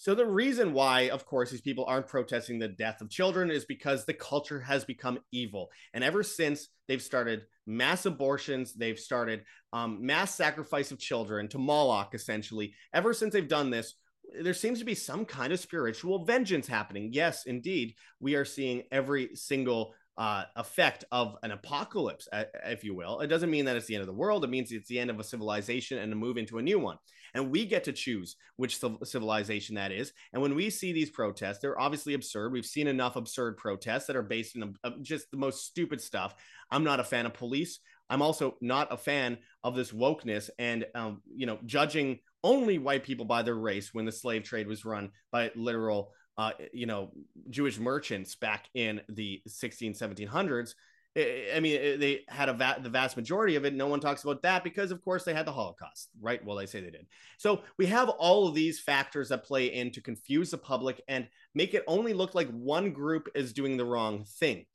So 0.00 0.14
the 0.14 0.24
reason 0.24 0.72
why, 0.72 1.10
of 1.10 1.26
course, 1.26 1.50
these 1.50 1.60
people 1.60 1.84
aren't 1.86 2.06
protesting 2.06 2.60
the 2.60 2.68
death 2.68 3.00
of 3.00 3.10
children 3.10 3.50
is 3.50 3.64
because 3.64 4.04
the 4.04 4.14
culture 4.14 4.60
has 4.60 4.84
become 4.84 5.18
evil. 5.32 5.70
And 5.92 6.04
ever 6.04 6.22
since 6.22 6.68
they've 6.86 7.02
started 7.02 7.42
mass 7.66 8.06
abortions, 8.06 8.74
they've 8.74 8.98
started 8.98 9.42
um, 9.72 9.98
mass 10.06 10.36
sacrifice 10.36 10.92
of 10.92 11.00
children 11.00 11.48
to 11.48 11.58
Moloch, 11.58 12.14
essentially. 12.14 12.74
Ever 12.94 13.12
since 13.12 13.32
they've 13.32 13.48
done 13.48 13.70
this, 13.70 13.94
there 14.40 14.54
seems 14.54 14.78
to 14.78 14.84
be 14.84 14.94
some 14.94 15.24
kind 15.24 15.52
of 15.52 15.58
spiritual 15.58 16.24
vengeance 16.24 16.68
happening. 16.68 17.10
Yes, 17.12 17.46
indeed, 17.46 17.94
we 18.20 18.36
are 18.36 18.44
seeing 18.44 18.84
every 18.92 19.34
single 19.34 19.94
uh, 20.16 20.44
effect 20.54 21.04
of 21.10 21.36
an 21.42 21.50
apocalypse, 21.50 22.28
if 22.66 22.84
you 22.84 22.94
will. 22.94 23.20
It 23.20 23.28
doesn't 23.28 23.50
mean 23.50 23.64
that 23.64 23.76
it's 23.76 23.86
the 23.86 23.94
end 23.94 24.02
of 24.02 24.08
the 24.08 24.12
world. 24.12 24.44
It 24.44 24.50
means 24.50 24.70
it's 24.70 24.88
the 24.88 24.98
end 24.98 25.10
of 25.10 25.18
a 25.18 25.24
civilization 25.24 25.98
and 25.98 26.12
a 26.12 26.16
move 26.16 26.36
into 26.36 26.58
a 26.58 26.62
new 26.62 26.78
one. 26.78 26.98
And 27.34 27.50
we 27.50 27.66
get 27.66 27.84
to 27.84 27.92
choose 27.92 28.36
which 28.56 28.78
civilization 29.04 29.76
that 29.76 29.92
is. 29.92 30.12
And 30.32 30.42
when 30.42 30.54
we 30.54 30.70
see 30.70 30.92
these 30.92 31.10
protests, 31.10 31.58
they're 31.58 31.80
obviously 31.80 32.14
absurd. 32.14 32.52
We've 32.52 32.66
seen 32.66 32.86
enough 32.86 33.16
absurd 33.16 33.56
protests 33.56 34.06
that 34.06 34.16
are 34.16 34.22
based 34.22 34.56
in 34.56 34.74
a, 34.84 34.90
just 35.02 35.30
the 35.30 35.36
most 35.36 35.66
stupid 35.66 36.00
stuff. 36.00 36.34
I'm 36.70 36.84
not 36.84 37.00
a 37.00 37.04
fan 37.04 37.26
of 37.26 37.34
police. 37.34 37.80
I'm 38.10 38.22
also 38.22 38.56
not 38.60 38.92
a 38.92 38.96
fan 38.96 39.38
of 39.62 39.74
this 39.74 39.92
wokeness 39.92 40.48
and, 40.58 40.86
um, 40.94 41.22
you 41.34 41.46
know, 41.46 41.58
judging 41.66 42.20
only 42.42 42.78
white 42.78 43.04
people 43.04 43.26
by 43.26 43.42
their 43.42 43.56
race 43.56 43.92
when 43.92 44.06
the 44.06 44.12
slave 44.12 44.44
trade 44.44 44.66
was 44.66 44.84
run 44.84 45.10
by 45.30 45.50
literal 45.54 46.12
uh, 46.38 46.52
you 46.72 46.86
know, 46.86 47.10
Jewish 47.50 47.78
merchants 47.78 48.36
back 48.36 48.68
in 48.72 49.00
the 49.08 49.42
16, 49.48 49.94
1700s. 49.94 50.74
I 51.16 51.58
mean, 51.60 51.76
uh, 51.76 51.96
they 51.98 52.20
had 52.28 52.48
a 52.48 52.52
va- 52.52 52.78
the 52.80 52.90
vast 52.90 53.16
majority 53.16 53.56
of 53.56 53.64
it. 53.64 53.74
No 53.74 53.88
one 53.88 53.98
talks 53.98 54.22
about 54.22 54.42
that 54.42 54.62
because, 54.62 54.90
of 54.90 55.02
course, 55.02 55.24
they 55.24 55.34
had 55.34 55.46
the 55.46 55.52
Holocaust, 55.52 56.10
right? 56.20 56.44
Well, 56.44 56.56
they 56.56 56.66
say 56.66 56.80
they 56.80 56.90
did. 56.90 57.06
So 57.38 57.62
we 57.76 57.86
have 57.86 58.08
all 58.08 58.46
of 58.46 58.54
these 58.54 58.78
factors 58.78 59.30
that 59.30 59.44
play 59.44 59.66
in 59.66 59.90
to 59.92 60.00
confuse 60.00 60.50
the 60.50 60.58
public 60.58 61.00
and 61.08 61.26
make 61.54 61.74
it 61.74 61.82
only 61.86 62.12
look 62.12 62.34
like 62.34 62.50
one 62.50 62.92
group 62.92 63.28
is 63.34 63.52
doing 63.52 63.76
the 63.76 63.84
wrong 63.84 64.24
thing. 64.38 64.66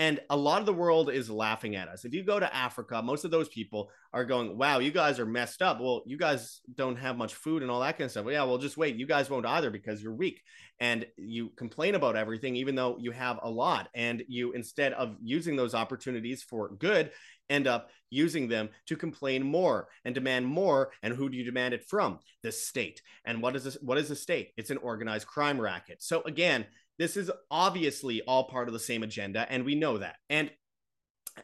And 0.00 0.18
a 0.30 0.36
lot 0.36 0.60
of 0.60 0.66
the 0.66 0.72
world 0.72 1.10
is 1.10 1.28
laughing 1.28 1.76
at 1.76 1.88
us. 1.88 2.06
If 2.06 2.14
you 2.14 2.24
go 2.24 2.40
to 2.40 2.56
Africa, 2.56 3.02
most 3.02 3.26
of 3.26 3.30
those 3.30 3.50
people 3.50 3.90
are 4.14 4.24
going, 4.24 4.56
wow, 4.56 4.78
you 4.78 4.90
guys 4.90 5.20
are 5.20 5.26
messed 5.26 5.60
up. 5.60 5.78
Well, 5.78 6.02
you 6.06 6.16
guys 6.16 6.62
don't 6.74 6.96
have 6.96 7.18
much 7.18 7.34
food 7.34 7.60
and 7.60 7.70
all 7.70 7.80
that 7.80 7.98
kind 7.98 8.06
of 8.06 8.10
stuff. 8.10 8.24
Well, 8.24 8.32
yeah, 8.32 8.44
well, 8.44 8.56
just 8.56 8.78
wait. 8.78 8.96
You 8.96 9.06
guys 9.06 9.28
won't 9.28 9.44
either 9.44 9.70
because 9.70 10.02
you're 10.02 10.14
weak 10.14 10.42
and 10.80 11.06
you 11.18 11.50
complain 11.50 11.96
about 11.96 12.16
everything, 12.16 12.56
even 12.56 12.74
though 12.76 12.96
you 12.98 13.10
have 13.10 13.40
a 13.42 13.50
lot. 13.50 13.90
And 13.94 14.22
you, 14.26 14.52
instead 14.52 14.94
of 14.94 15.16
using 15.22 15.54
those 15.54 15.74
opportunities 15.74 16.42
for 16.42 16.70
good, 16.70 17.10
end 17.50 17.66
up 17.66 17.90
using 18.08 18.48
them 18.48 18.70
to 18.86 18.96
complain 18.96 19.42
more 19.42 19.88
and 20.06 20.14
demand 20.14 20.46
more. 20.46 20.92
And 21.02 21.12
who 21.12 21.28
do 21.28 21.36
you 21.36 21.44
demand 21.44 21.74
it 21.74 21.84
from? 21.84 22.20
The 22.42 22.52
state. 22.52 23.02
And 23.26 23.42
what 23.42 23.54
is 23.54 23.64
this? 23.64 23.76
What 23.82 23.98
is 23.98 24.08
the 24.08 24.16
state? 24.16 24.52
It's 24.56 24.70
an 24.70 24.78
organized 24.78 25.26
crime 25.26 25.60
racket. 25.60 26.02
So 26.02 26.22
again, 26.22 26.64
this 27.00 27.16
is 27.16 27.30
obviously 27.50 28.20
all 28.28 28.44
part 28.44 28.68
of 28.68 28.74
the 28.74 28.78
same 28.78 29.02
agenda, 29.02 29.50
and 29.50 29.64
we 29.64 29.74
know 29.74 29.96
that. 29.96 30.16
And 30.28 30.50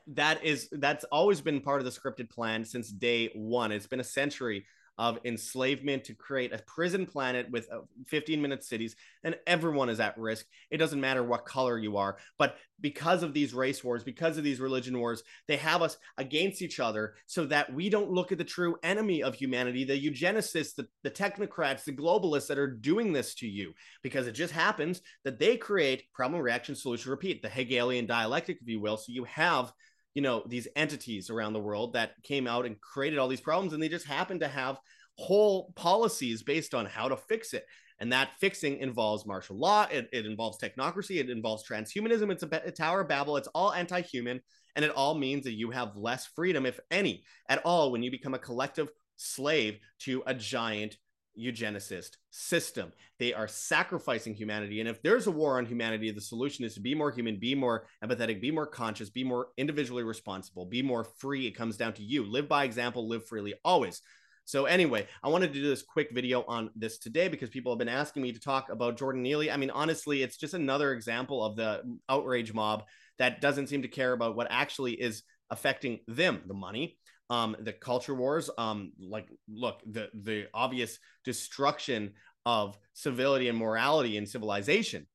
that 0.08 0.44
is 0.44 0.68
that's 0.70 1.04
always 1.04 1.40
been 1.40 1.62
part 1.62 1.80
of 1.80 1.86
the 1.86 1.90
scripted 1.90 2.28
plan 2.28 2.62
since 2.62 2.90
day 2.90 3.30
one. 3.34 3.72
It's 3.72 3.86
been 3.86 4.00
a 4.00 4.04
century 4.04 4.66
of 4.98 5.18
enslavement 5.24 6.04
to 6.04 6.14
create 6.14 6.52
a 6.52 6.58
prison 6.66 7.06
planet 7.06 7.50
with 7.50 7.70
uh, 7.72 7.80
15 8.06 8.40
minute 8.40 8.64
cities 8.64 8.96
and 9.24 9.36
everyone 9.46 9.88
is 9.88 10.00
at 10.00 10.16
risk. 10.18 10.46
It 10.70 10.78
doesn't 10.78 11.00
matter 11.00 11.22
what 11.22 11.44
color 11.44 11.78
you 11.78 11.96
are 11.96 12.16
but 12.38 12.56
because 12.80 13.22
of 13.22 13.32
these 13.32 13.54
race 13.54 13.82
wars 13.82 14.04
because 14.04 14.36
of 14.36 14.44
these 14.44 14.60
religion 14.60 14.98
wars 14.98 15.22
they 15.48 15.56
have 15.56 15.82
us 15.82 15.96
against 16.18 16.60
each 16.60 16.78
other 16.78 17.14
so 17.26 17.46
that 17.46 17.72
we 17.72 17.88
don't 17.88 18.10
look 18.10 18.32
at 18.32 18.38
the 18.38 18.44
true 18.44 18.76
enemy 18.82 19.22
of 19.22 19.34
humanity 19.34 19.84
the 19.84 19.98
eugenicists 19.98 20.74
the, 20.74 20.86
the 21.02 21.10
technocrats 21.10 21.84
the 21.84 21.92
globalists 21.92 22.48
that 22.48 22.58
are 22.58 22.66
doing 22.66 23.12
this 23.12 23.34
to 23.34 23.46
you. 23.46 23.72
Because 24.02 24.26
it 24.26 24.32
just 24.32 24.52
happens 24.52 25.00
that 25.24 25.38
they 25.38 25.56
create 25.56 26.12
problem 26.12 26.40
reaction 26.40 26.74
solution 26.74 27.10
repeat 27.10 27.42
the 27.42 27.48
hegelian 27.48 28.06
dialectic 28.06 28.58
if 28.60 28.68
you 28.68 28.80
will. 28.80 28.96
So 28.96 29.12
you 29.12 29.24
have 29.24 29.72
you 30.16 30.22
know 30.22 30.42
these 30.46 30.66
entities 30.76 31.28
around 31.28 31.52
the 31.52 31.60
world 31.60 31.92
that 31.92 32.12
came 32.22 32.46
out 32.46 32.64
and 32.64 32.80
created 32.80 33.18
all 33.18 33.28
these 33.28 33.40
problems 33.42 33.74
and 33.74 33.82
they 33.82 33.88
just 33.88 34.06
happen 34.06 34.40
to 34.40 34.48
have 34.48 34.78
whole 35.18 35.74
policies 35.76 36.42
based 36.42 36.74
on 36.74 36.86
how 36.86 37.06
to 37.08 37.16
fix 37.16 37.52
it. 37.52 37.66
And 38.00 38.12
that 38.12 38.30
fixing 38.40 38.78
involves 38.78 39.26
martial 39.26 39.58
law 39.58 39.86
it, 39.90 40.08
it 40.12 40.26
involves 40.26 40.58
technocracy 40.58 41.20
it 41.20 41.30
involves 41.30 41.66
transhumanism 41.66 42.30
it's 42.30 42.42
a, 42.42 42.62
a 42.64 42.70
tower 42.70 43.02
of 43.02 43.08
babel 43.08 43.36
it's 43.38 43.48
all 43.48 43.72
anti-human 43.72 44.40
and 44.74 44.84
it 44.84 44.90
all 44.90 45.14
means 45.14 45.44
that 45.44 45.54
you 45.54 45.70
have 45.70 45.96
less 45.96 46.26
freedom 46.26 46.66
if 46.66 46.78
any 46.90 47.24
at 47.48 47.62
all 47.64 47.90
when 47.90 48.02
you 48.02 48.10
become 48.10 48.34
a 48.34 48.38
collective 48.38 48.90
slave 49.16 49.78
to 50.00 50.22
a 50.26 50.34
giant 50.34 50.98
eugenicist 51.38 52.16
system. 52.30 52.92
They 53.18 53.34
are 53.34 53.48
sacrificing 53.48 54.34
humanity. 54.34 54.80
And 54.80 54.88
if 54.88 55.02
there's 55.02 55.26
a 55.26 55.30
war 55.30 55.58
on 55.58 55.66
humanity, 55.66 56.10
the 56.10 56.20
solution 56.20 56.64
is 56.64 56.74
to 56.74 56.80
be 56.80 56.94
more 56.94 57.10
human, 57.10 57.38
be 57.38 57.54
more 57.54 57.86
empathetic, 58.04 58.40
be 58.40 58.50
more 58.50 58.66
conscious, 58.66 59.10
be 59.10 59.24
more 59.24 59.48
individually 59.56 60.02
responsible, 60.02 60.66
be 60.66 60.82
more 60.82 61.04
free. 61.04 61.46
It 61.46 61.52
comes 61.56 61.76
down 61.76 61.92
to 61.94 62.02
you. 62.02 62.24
Live 62.24 62.48
by 62.48 62.64
example, 62.64 63.08
live 63.08 63.26
freely, 63.26 63.54
always. 63.64 64.00
So 64.44 64.66
anyway, 64.66 65.08
I 65.24 65.28
wanted 65.28 65.52
to 65.52 65.60
do 65.60 65.68
this 65.68 65.82
quick 65.82 66.10
video 66.12 66.44
on 66.46 66.70
this 66.76 66.98
today 66.98 67.26
because 67.26 67.50
people 67.50 67.72
have 67.72 67.80
been 67.80 67.88
asking 67.88 68.22
me 68.22 68.32
to 68.32 68.38
talk 68.38 68.68
about 68.70 68.96
Jordan 68.96 69.22
Neely. 69.22 69.50
I 69.50 69.56
mean, 69.56 69.70
honestly, 69.70 70.22
it's 70.22 70.36
just 70.36 70.54
another 70.54 70.92
example 70.92 71.44
of 71.44 71.56
the 71.56 71.82
outrage 72.08 72.54
mob 72.54 72.84
that 73.18 73.40
doesn't 73.40 73.66
seem 73.66 73.82
to 73.82 73.88
care 73.88 74.12
about 74.12 74.36
what 74.36 74.46
actually 74.50 74.92
is 74.92 75.24
affecting 75.50 75.98
them, 76.06 76.42
the 76.46 76.54
money, 76.54 76.96
um, 77.30 77.56
the 77.60 77.72
culture 77.72 78.14
wars, 78.14 78.50
um, 78.58 78.92
like 78.98 79.28
look, 79.48 79.80
the 79.90 80.08
the 80.14 80.46
obvious 80.54 80.98
destruction 81.24 82.12
of 82.44 82.78
civility 82.92 83.48
and 83.48 83.58
morality 83.58 84.16
and 84.16 84.28
civilization. 84.28 85.06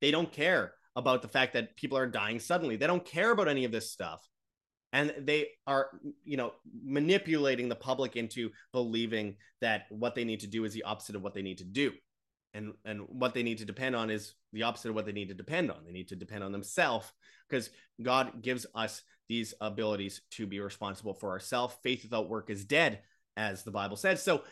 They 0.00 0.10
don't 0.10 0.32
care 0.32 0.74
about 0.96 1.22
the 1.22 1.28
fact 1.28 1.54
that 1.54 1.76
people 1.76 1.98
are 1.98 2.06
dying 2.06 2.38
suddenly. 2.38 2.76
They 2.76 2.86
don't 2.86 3.04
care 3.04 3.32
about 3.32 3.48
any 3.48 3.64
of 3.64 3.72
this 3.72 3.90
stuff. 3.90 4.26
And 4.92 5.14
they 5.18 5.48
are, 5.66 5.90
you 6.24 6.36
know, 6.36 6.52
manipulating 6.84 7.68
the 7.68 7.76
public 7.76 8.16
into 8.16 8.50
believing 8.72 9.36
that 9.60 9.82
what 9.90 10.14
they 10.14 10.24
need 10.24 10.40
to 10.40 10.48
do 10.48 10.64
is 10.64 10.72
the 10.72 10.82
opposite 10.82 11.14
of 11.14 11.22
what 11.22 11.34
they 11.34 11.42
need 11.42 11.58
to 11.58 11.64
do. 11.64 11.92
And 12.52 12.72
and 12.84 13.02
what 13.08 13.34
they 13.34 13.42
need 13.42 13.58
to 13.58 13.64
depend 13.64 13.94
on 13.94 14.10
is 14.10 14.34
the 14.52 14.64
opposite 14.64 14.88
of 14.88 14.94
what 14.94 15.06
they 15.06 15.12
need 15.12 15.28
to 15.28 15.34
depend 15.34 15.70
on. 15.70 15.84
They 15.84 15.92
need 15.92 16.08
to 16.08 16.16
depend 16.16 16.42
on 16.42 16.52
themselves 16.52 17.12
because 17.48 17.70
God 18.02 18.42
gives 18.42 18.66
us 18.74 19.02
these 19.28 19.54
abilities 19.60 20.22
to 20.32 20.46
be 20.46 20.58
responsible 20.58 21.14
for 21.14 21.30
ourselves. 21.30 21.76
Faith 21.82 22.02
without 22.02 22.28
work 22.28 22.50
is 22.50 22.64
dead, 22.64 23.02
as 23.36 23.62
the 23.62 23.70
Bible 23.70 23.96
says. 23.96 24.22
So 24.22 24.42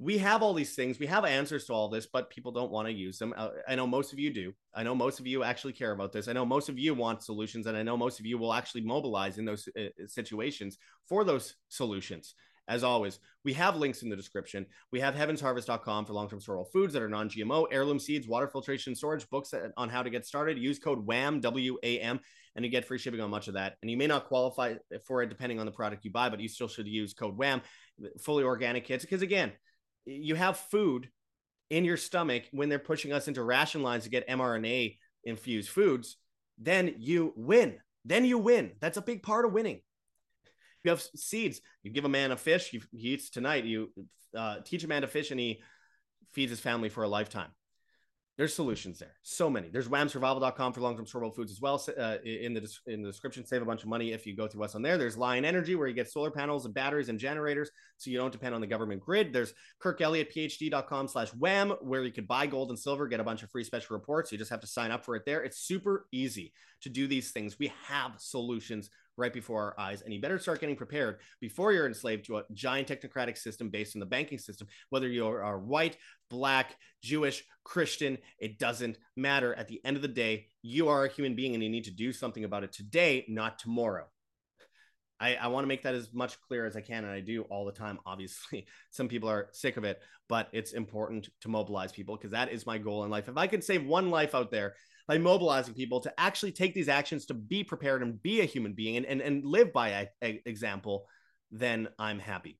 we 0.00 0.18
have 0.18 0.42
all 0.42 0.54
these 0.54 0.74
things. 0.74 0.98
We 0.98 1.06
have 1.06 1.24
answers 1.24 1.64
to 1.64 1.72
all 1.72 1.88
this, 1.88 2.06
but 2.06 2.30
people 2.30 2.52
don't 2.52 2.70
want 2.70 2.86
to 2.86 2.92
use 2.92 3.18
them. 3.18 3.34
Uh, 3.36 3.48
I 3.66 3.74
know 3.74 3.86
most 3.86 4.12
of 4.12 4.18
you 4.18 4.32
do. 4.32 4.52
I 4.74 4.82
know 4.84 4.94
most 4.94 5.18
of 5.18 5.26
you 5.26 5.42
actually 5.42 5.72
care 5.72 5.92
about 5.92 6.12
this. 6.12 6.28
I 6.28 6.32
know 6.34 6.44
most 6.46 6.68
of 6.68 6.78
you 6.78 6.94
want 6.94 7.22
solutions, 7.22 7.66
and 7.66 7.76
I 7.76 7.82
know 7.82 7.96
most 7.96 8.20
of 8.20 8.26
you 8.26 8.38
will 8.38 8.54
actually 8.54 8.82
mobilize 8.82 9.38
in 9.38 9.44
those 9.44 9.68
uh, 9.76 9.88
situations 10.06 10.78
for 11.08 11.24
those 11.24 11.54
solutions. 11.68 12.34
As 12.68 12.84
always, 12.84 13.18
we 13.44 13.54
have 13.54 13.76
links 13.76 14.02
in 14.02 14.10
the 14.10 14.16
description. 14.16 14.66
We 14.92 15.00
have 15.00 15.14
heavensharvest.com 15.14 16.04
for 16.04 16.12
long 16.12 16.28
term 16.28 16.38
storable 16.38 16.70
foods 16.70 16.92
that 16.92 17.02
are 17.02 17.08
non 17.08 17.30
GMO, 17.30 17.66
heirloom 17.72 17.98
seeds, 17.98 18.28
water 18.28 18.46
filtration 18.46 18.94
storage, 18.94 19.28
books 19.30 19.54
on 19.76 19.88
how 19.88 20.02
to 20.02 20.10
get 20.10 20.26
started. 20.26 20.58
Use 20.58 20.78
code 20.78 21.04
WAM, 21.06 21.40
W 21.40 21.78
A 21.82 21.98
M, 21.98 22.20
and 22.54 22.64
you 22.64 22.70
get 22.70 22.84
free 22.84 22.98
shipping 22.98 23.22
on 23.22 23.30
much 23.30 23.48
of 23.48 23.54
that. 23.54 23.76
And 23.80 23.90
you 23.90 23.96
may 23.96 24.06
not 24.06 24.26
qualify 24.26 24.74
for 25.06 25.22
it 25.22 25.30
depending 25.30 25.58
on 25.58 25.66
the 25.66 25.72
product 25.72 26.04
you 26.04 26.12
buy, 26.12 26.28
but 26.28 26.40
you 26.40 26.48
still 26.48 26.68
should 26.68 26.86
use 26.86 27.14
code 27.14 27.38
WAM, 27.38 27.62
fully 28.20 28.44
organic 28.44 28.84
kits. 28.84 29.02
Because 29.02 29.22
again, 29.22 29.52
you 30.04 30.34
have 30.34 30.58
food 30.58 31.08
in 31.70 31.86
your 31.86 31.96
stomach 31.96 32.44
when 32.52 32.68
they're 32.68 32.78
pushing 32.78 33.14
us 33.14 33.28
into 33.28 33.42
ration 33.42 33.82
lines 33.82 34.04
to 34.04 34.10
get 34.10 34.28
mRNA 34.28 34.98
infused 35.24 35.70
foods, 35.70 36.16
then 36.58 36.94
you 36.98 37.32
win. 37.34 37.78
Then 38.04 38.26
you 38.26 38.38
win. 38.38 38.72
That's 38.80 38.96
a 38.98 39.02
big 39.02 39.22
part 39.22 39.46
of 39.46 39.52
winning 39.52 39.80
you 40.84 40.90
have 40.90 41.00
seeds. 41.00 41.60
You 41.82 41.90
give 41.90 42.04
a 42.04 42.08
man 42.08 42.32
a 42.32 42.36
fish, 42.36 42.70
he 42.70 42.80
eats 42.92 43.30
tonight. 43.30 43.64
You 43.64 43.90
uh, 44.36 44.58
teach 44.64 44.84
a 44.84 44.88
man 44.88 45.02
to 45.02 45.08
fish, 45.08 45.30
and 45.30 45.40
he 45.40 45.60
feeds 46.32 46.50
his 46.50 46.60
family 46.60 46.88
for 46.88 47.02
a 47.02 47.08
lifetime. 47.08 47.50
There's 48.38 48.54
solutions 48.54 49.00
there. 49.00 49.16
So 49.24 49.50
many. 49.50 49.68
There's 49.68 49.88
wamsurvival.com 49.88 50.72
for 50.72 50.80
long-term 50.80 51.06
storable 51.06 51.34
foods 51.34 51.50
as 51.50 51.60
well. 51.60 51.84
Uh, 51.88 52.18
in 52.24 52.54
the 52.54 52.72
in 52.86 53.02
the 53.02 53.08
description, 53.08 53.44
save 53.44 53.62
a 53.62 53.64
bunch 53.64 53.82
of 53.82 53.88
money 53.88 54.12
if 54.12 54.26
you 54.26 54.36
go 54.36 54.46
through 54.46 54.62
us 54.62 54.76
on 54.76 54.82
there. 54.82 54.96
There's 54.96 55.16
Lion 55.16 55.44
Energy 55.44 55.74
where 55.74 55.88
you 55.88 55.94
get 55.94 56.08
solar 56.08 56.30
panels 56.30 56.64
and 56.64 56.72
batteries 56.72 57.08
and 57.08 57.18
generators, 57.18 57.68
so 57.96 58.10
you 58.10 58.16
don't 58.16 58.30
depend 58.30 58.54
on 58.54 58.60
the 58.60 58.66
government 58.68 59.00
grid. 59.00 59.32
There's 59.32 59.52
KirkElliottPhD.com 59.82 61.08
slash 61.08 61.34
wam 61.34 61.70
where 61.80 62.04
you 62.04 62.12
could 62.12 62.28
buy 62.28 62.46
gold 62.46 62.70
and 62.70 62.78
silver, 62.78 63.08
get 63.08 63.18
a 63.18 63.24
bunch 63.24 63.42
of 63.42 63.50
free 63.50 63.64
special 63.64 63.96
reports. 63.96 64.30
You 64.30 64.38
just 64.38 64.52
have 64.52 64.60
to 64.60 64.68
sign 64.68 64.92
up 64.92 65.04
for 65.04 65.16
it 65.16 65.24
there. 65.26 65.42
It's 65.42 65.58
super 65.58 66.06
easy 66.12 66.52
to 66.82 66.88
do 66.88 67.08
these 67.08 67.32
things. 67.32 67.58
We 67.58 67.72
have 67.88 68.12
solutions 68.18 68.88
right 69.18 69.32
before 69.32 69.62
our 69.62 69.74
eyes. 69.78 70.00
And 70.02 70.14
you 70.14 70.20
better 70.20 70.38
start 70.38 70.60
getting 70.60 70.76
prepared 70.76 71.18
before 71.40 71.72
you're 71.72 71.86
enslaved 71.86 72.24
to 72.26 72.38
a 72.38 72.44
giant 72.52 72.88
technocratic 72.88 73.36
system 73.36 73.68
based 73.68 73.96
on 73.96 74.00
the 74.00 74.06
banking 74.06 74.38
system. 74.38 74.68
Whether 74.90 75.08
you 75.08 75.26
are 75.26 75.58
white, 75.58 75.98
black, 76.30 76.76
Jewish, 77.02 77.44
Christian, 77.64 78.18
it 78.38 78.58
doesn't 78.58 78.98
matter. 79.16 79.54
At 79.54 79.68
the 79.68 79.80
end 79.84 79.96
of 79.96 80.02
the 80.02 80.08
day, 80.08 80.46
you 80.62 80.88
are 80.88 81.04
a 81.04 81.12
human 81.12 81.34
being 81.34 81.54
and 81.54 81.62
you 81.62 81.68
need 81.68 81.84
to 81.84 81.90
do 81.90 82.12
something 82.12 82.44
about 82.44 82.64
it 82.64 82.72
today, 82.72 83.26
not 83.28 83.58
tomorrow. 83.58 84.06
I, 85.20 85.34
I 85.34 85.48
want 85.48 85.64
to 85.64 85.68
make 85.68 85.82
that 85.82 85.94
as 85.94 86.12
much 86.12 86.40
clear 86.42 86.64
as 86.64 86.76
I 86.76 86.80
can, 86.80 87.04
and 87.04 87.12
I 87.12 87.20
do 87.20 87.42
all 87.50 87.64
the 87.64 87.72
time. 87.72 87.98
Obviously, 88.06 88.66
some 88.90 89.08
people 89.08 89.28
are 89.28 89.48
sick 89.52 89.76
of 89.76 89.84
it, 89.84 90.00
but 90.28 90.48
it's 90.52 90.72
important 90.72 91.28
to 91.40 91.48
mobilize 91.48 91.92
people 91.92 92.16
because 92.16 92.30
that 92.30 92.52
is 92.52 92.66
my 92.66 92.78
goal 92.78 93.04
in 93.04 93.10
life. 93.10 93.28
If 93.28 93.36
I 93.36 93.46
could 93.46 93.64
save 93.64 93.84
one 93.84 94.10
life 94.10 94.34
out 94.34 94.50
there 94.50 94.74
by 95.08 95.16
mobilizing 95.16 95.74
people 95.74 96.00
to 96.00 96.20
actually 96.20 96.52
take 96.52 96.74
these 96.74 96.88
actions 96.88 97.24
to 97.26 97.34
be 97.34 97.64
prepared 97.64 98.02
and 98.02 98.22
be 98.22 98.42
a 98.42 98.44
human 98.44 98.74
being 98.74 98.98
and, 98.98 99.06
and, 99.06 99.22
and 99.22 99.44
live 99.44 99.72
by 99.72 99.88
a, 99.88 100.06
a 100.22 100.42
example, 100.44 101.06
then 101.50 101.88
I'm 101.98 102.18
happy. 102.18 102.58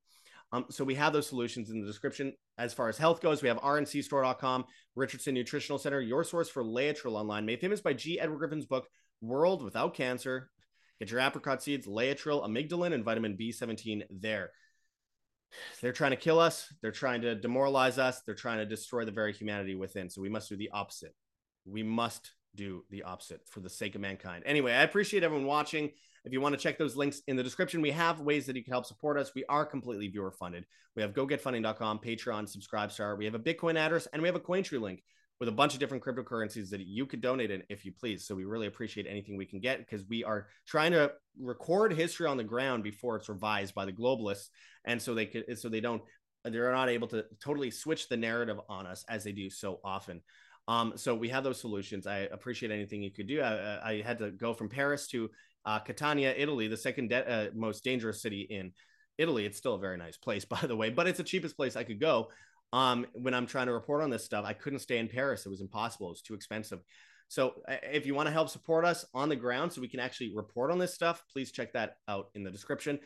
Um, 0.51 0.65
so 0.71 0.83
we 0.83 0.95
have 0.95 1.13
those 1.13 1.27
solutions 1.27 1.69
in 1.69 1.79
the 1.79 1.85
description. 1.85 2.33
As 2.57 2.73
far 2.73 2.89
as 2.89 2.97
health 2.97 3.21
goes, 3.21 3.43
we 3.43 3.49
have 3.49 3.59
rncstore.com, 3.59 4.65
Richardson 4.95 5.35
Nutritional 5.35 5.77
Center, 5.77 6.01
your 6.01 6.23
source 6.23 6.49
for 6.49 6.63
Laetrile 6.63 7.19
online, 7.19 7.45
made 7.45 7.61
famous 7.61 7.81
by 7.81 7.93
G. 7.93 8.19
Edward 8.19 8.39
Griffin's 8.39 8.65
book, 8.65 8.87
World 9.21 9.63
Without 9.63 9.93
Cancer. 9.93 10.49
Get 10.99 11.11
your 11.11 11.21
apricot 11.21 11.61
seeds, 11.61 11.85
Laetrile, 11.85 12.43
amygdalin, 12.43 12.93
and 12.93 13.05
vitamin 13.05 13.37
B17 13.39 14.01
there. 14.09 14.49
They're 15.81 15.93
trying 15.93 16.11
to 16.11 16.17
kill 16.17 16.39
us. 16.39 16.67
They're 16.81 16.91
trying 16.91 17.21
to 17.21 17.35
demoralize 17.35 17.99
us. 17.99 18.21
They're 18.25 18.35
trying 18.35 18.57
to 18.57 18.65
destroy 18.65 19.05
the 19.05 19.11
very 19.11 19.33
humanity 19.33 19.75
within. 19.75 20.09
So 20.09 20.21
we 20.21 20.29
must 20.29 20.49
do 20.49 20.57
the 20.57 20.71
opposite. 20.71 21.13
We 21.65 21.83
must 21.83 22.31
do 22.55 22.83
the 22.89 23.03
opposite 23.03 23.41
for 23.47 23.59
the 23.59 23.69
sake 23.69 23.95
of 23.95 24.01
mankind. 24.01 24.43
Anyway, 24.45 24.73
I 24.73 24.83
appreciate 24.83 25.23
everyone 25.23 25.47
watching. 25.47 25.91
If 26.25 26.33
you 26.33 26.41
want 26.41 26.53
to 26.53 26.59
check 26.61 26.77
those 26.77 26.95
links 26.95 27.21
in 27.27 27.35
the 27.35 27.43
description, 27.43 27.81
we 27.81 27.91
have 27.91 28.19
ways 28.19 28.45
that 28.45 28.55
you 28.55 28.63
can 28.63 28.73
help 28.73 28.85
support 28.85 29.17
us. 29.17 29.31
We 29.33 29.45
are 29.47 29.65
completely 29.65 30.07
viewer 30.09 30.31
funded. 30.31 30.65
We 30.95 31.01
have 31.01 31.13
gogetfunding.com, 31.13 31.99
Patreon, 31.99 32.53
Subscribestar. 32.53 33.17
We 33.17 33.25
have 33.25 33.35
a 33.35 33.39
Bitcoin 33.39 33.77
address 33.77 34.07
and 34.11 34.21
we 34.21 34.27
have 34.27 34.35
a 34.35 34.41
Cointree 34.41 34.81
link. 34.81 35.01
with 35.39 35.47
a 35.47 35.53
bunch 35.53 35.73
of 35.73 35.79
different 35.79 36.03
cryptocurrencies 36.03 36.69
that 36.69 36.81
you 36.81 37.05
could 37.05 37.21
donate 37.21 37.51
in 37.51 37.63
if 37.69 37.85
you 37.85 37.93
please. 37.93 38.27
So 38.27 38.35
we 38.35 38.43
really 38.43 38.67
appreciate 38.67 39.07
anything 39.07 39.37
we 39.37 39.45
can 39.45 39.59
get 39.59 39.79
because 39.79 40.05
we 40.09 40.23
are 40.23 40.47
trying 40.67 40.91
to 40.91 41.13
record 41.39 41.93
history 41.93 42.27
on 42.27 42.37
the 42.37 42.43
ground 42.43 42.83
before 42.83 43.15
it's 43.15 43.29
revised 43.29 43.73
by 43.73 43.85
the 43.85 43.93
globalists, 43.93 44.49
and 44.85 45.01
so 45.01 45.13
they 45.13 45.25
could 45.25 45.57
so 45.57 45.69
they 45.69 45.81
don't 45.81 46.01
they're 46.45 46.71
not 46.71 46.89
able 46.89 47.07
to 47.09 47.25
totally 47.43 47.71
switch 47.71 48.07
the 48.09 48.17
narrative 48.17 48.59
on 48.69 48.85
us 48.85 49.05
as 49.09 49.23
they 49.23 49.31
do 49.31 49.49
so 49.49 49.79
often. 49.83 50.21
Um, 50.69 50.93
so 50.95 51.15
we 51.15 51.29
have 51.29 51.43
those 51.43 51.59
solutions. 51.59 52.05
I 52.05 52.19
appreciate 52.19 52.71
anything 52.71 53.01
you 53.01 53.09
could 53.09 53.27
do. 53.27 53.41
I, 53.41 53.93
I 53.93 54.01
had 54.01 54.19
to 54.19 54.29
go 54.29 54.53
from 54.53 54.69
Paris 54.69 55.07
to 55.07 55.31
uh, 55.65 55.79
Catania, 55.79 56.31
Italy, 56.37 56.67
the 56.67 56.77
second 56.77 57.09
de- 57.09 57.27
uh, 57.27 57.49
most 57.55 57.83
dangerous 57.83 58.21
city 58.21 58.41
in 58.41 58.71
Italy. 59.17 59.47
It's 59.47 59.57
still 59.57 59.73
a 59.73 59.79
very 59.79 59.97
nice 59.97 60.15
place, 60.15 60.45
by 60.61 60.61
the 60.61 60.75
way, 60.75 60.91
but 60.91 61.07
it's 61.07 61.17
the 61.17 61.23
cheapest 61.23 61.55
place 61.55 61.75
I 61.75 61.83
could 61.83 61.99
go. 61.99 62.29
Um, 62.71 63.07
when 63.13 63.33
I'm 63.33 63.47
trying 63.47 63.65
to 63.65 63.73
report 63.73 64.03
on 64.03 64.11
this 64.11 64.23
stuff, 64.23 64.45
I 64.45 64.53
couldn't 64.53 64.77
stay 64.77 64.99
in 64.99 65.07
Paris. 65.07 65.43
It 65.43 65.49
was 65.49 65.61
impossible. 65.61 66.05
It 66.05 66.11
was 66.11 66.21
too 66.21 66.35
expensive. 66.35 66.81
So 67.29 67.55
uh, 67.67 67.77
if 67.81 68.05
you 68.05 68.13
want 68.13 68.27
to 68.27 68.31
help 68.31 68.49
support 68.49 68.85
us 68.85 69.05
on 69.15 69.27
the 69.27 69.35
ground 69.35 69.73
so 69.73 69.81
we 69.81 69.87
can 69.87 69.99
actually 69.99 70.35
report 70.35 70.69
on 70.69 70.77
this 70.77 70.93
stuff, 70.93 71.23
please 71.33 71.51
check 71.51 71.73
that 71.73 71.97
out 72.07 72.27
in 72.35 72.43
the 72.43 72.51
description. 72.51 72.99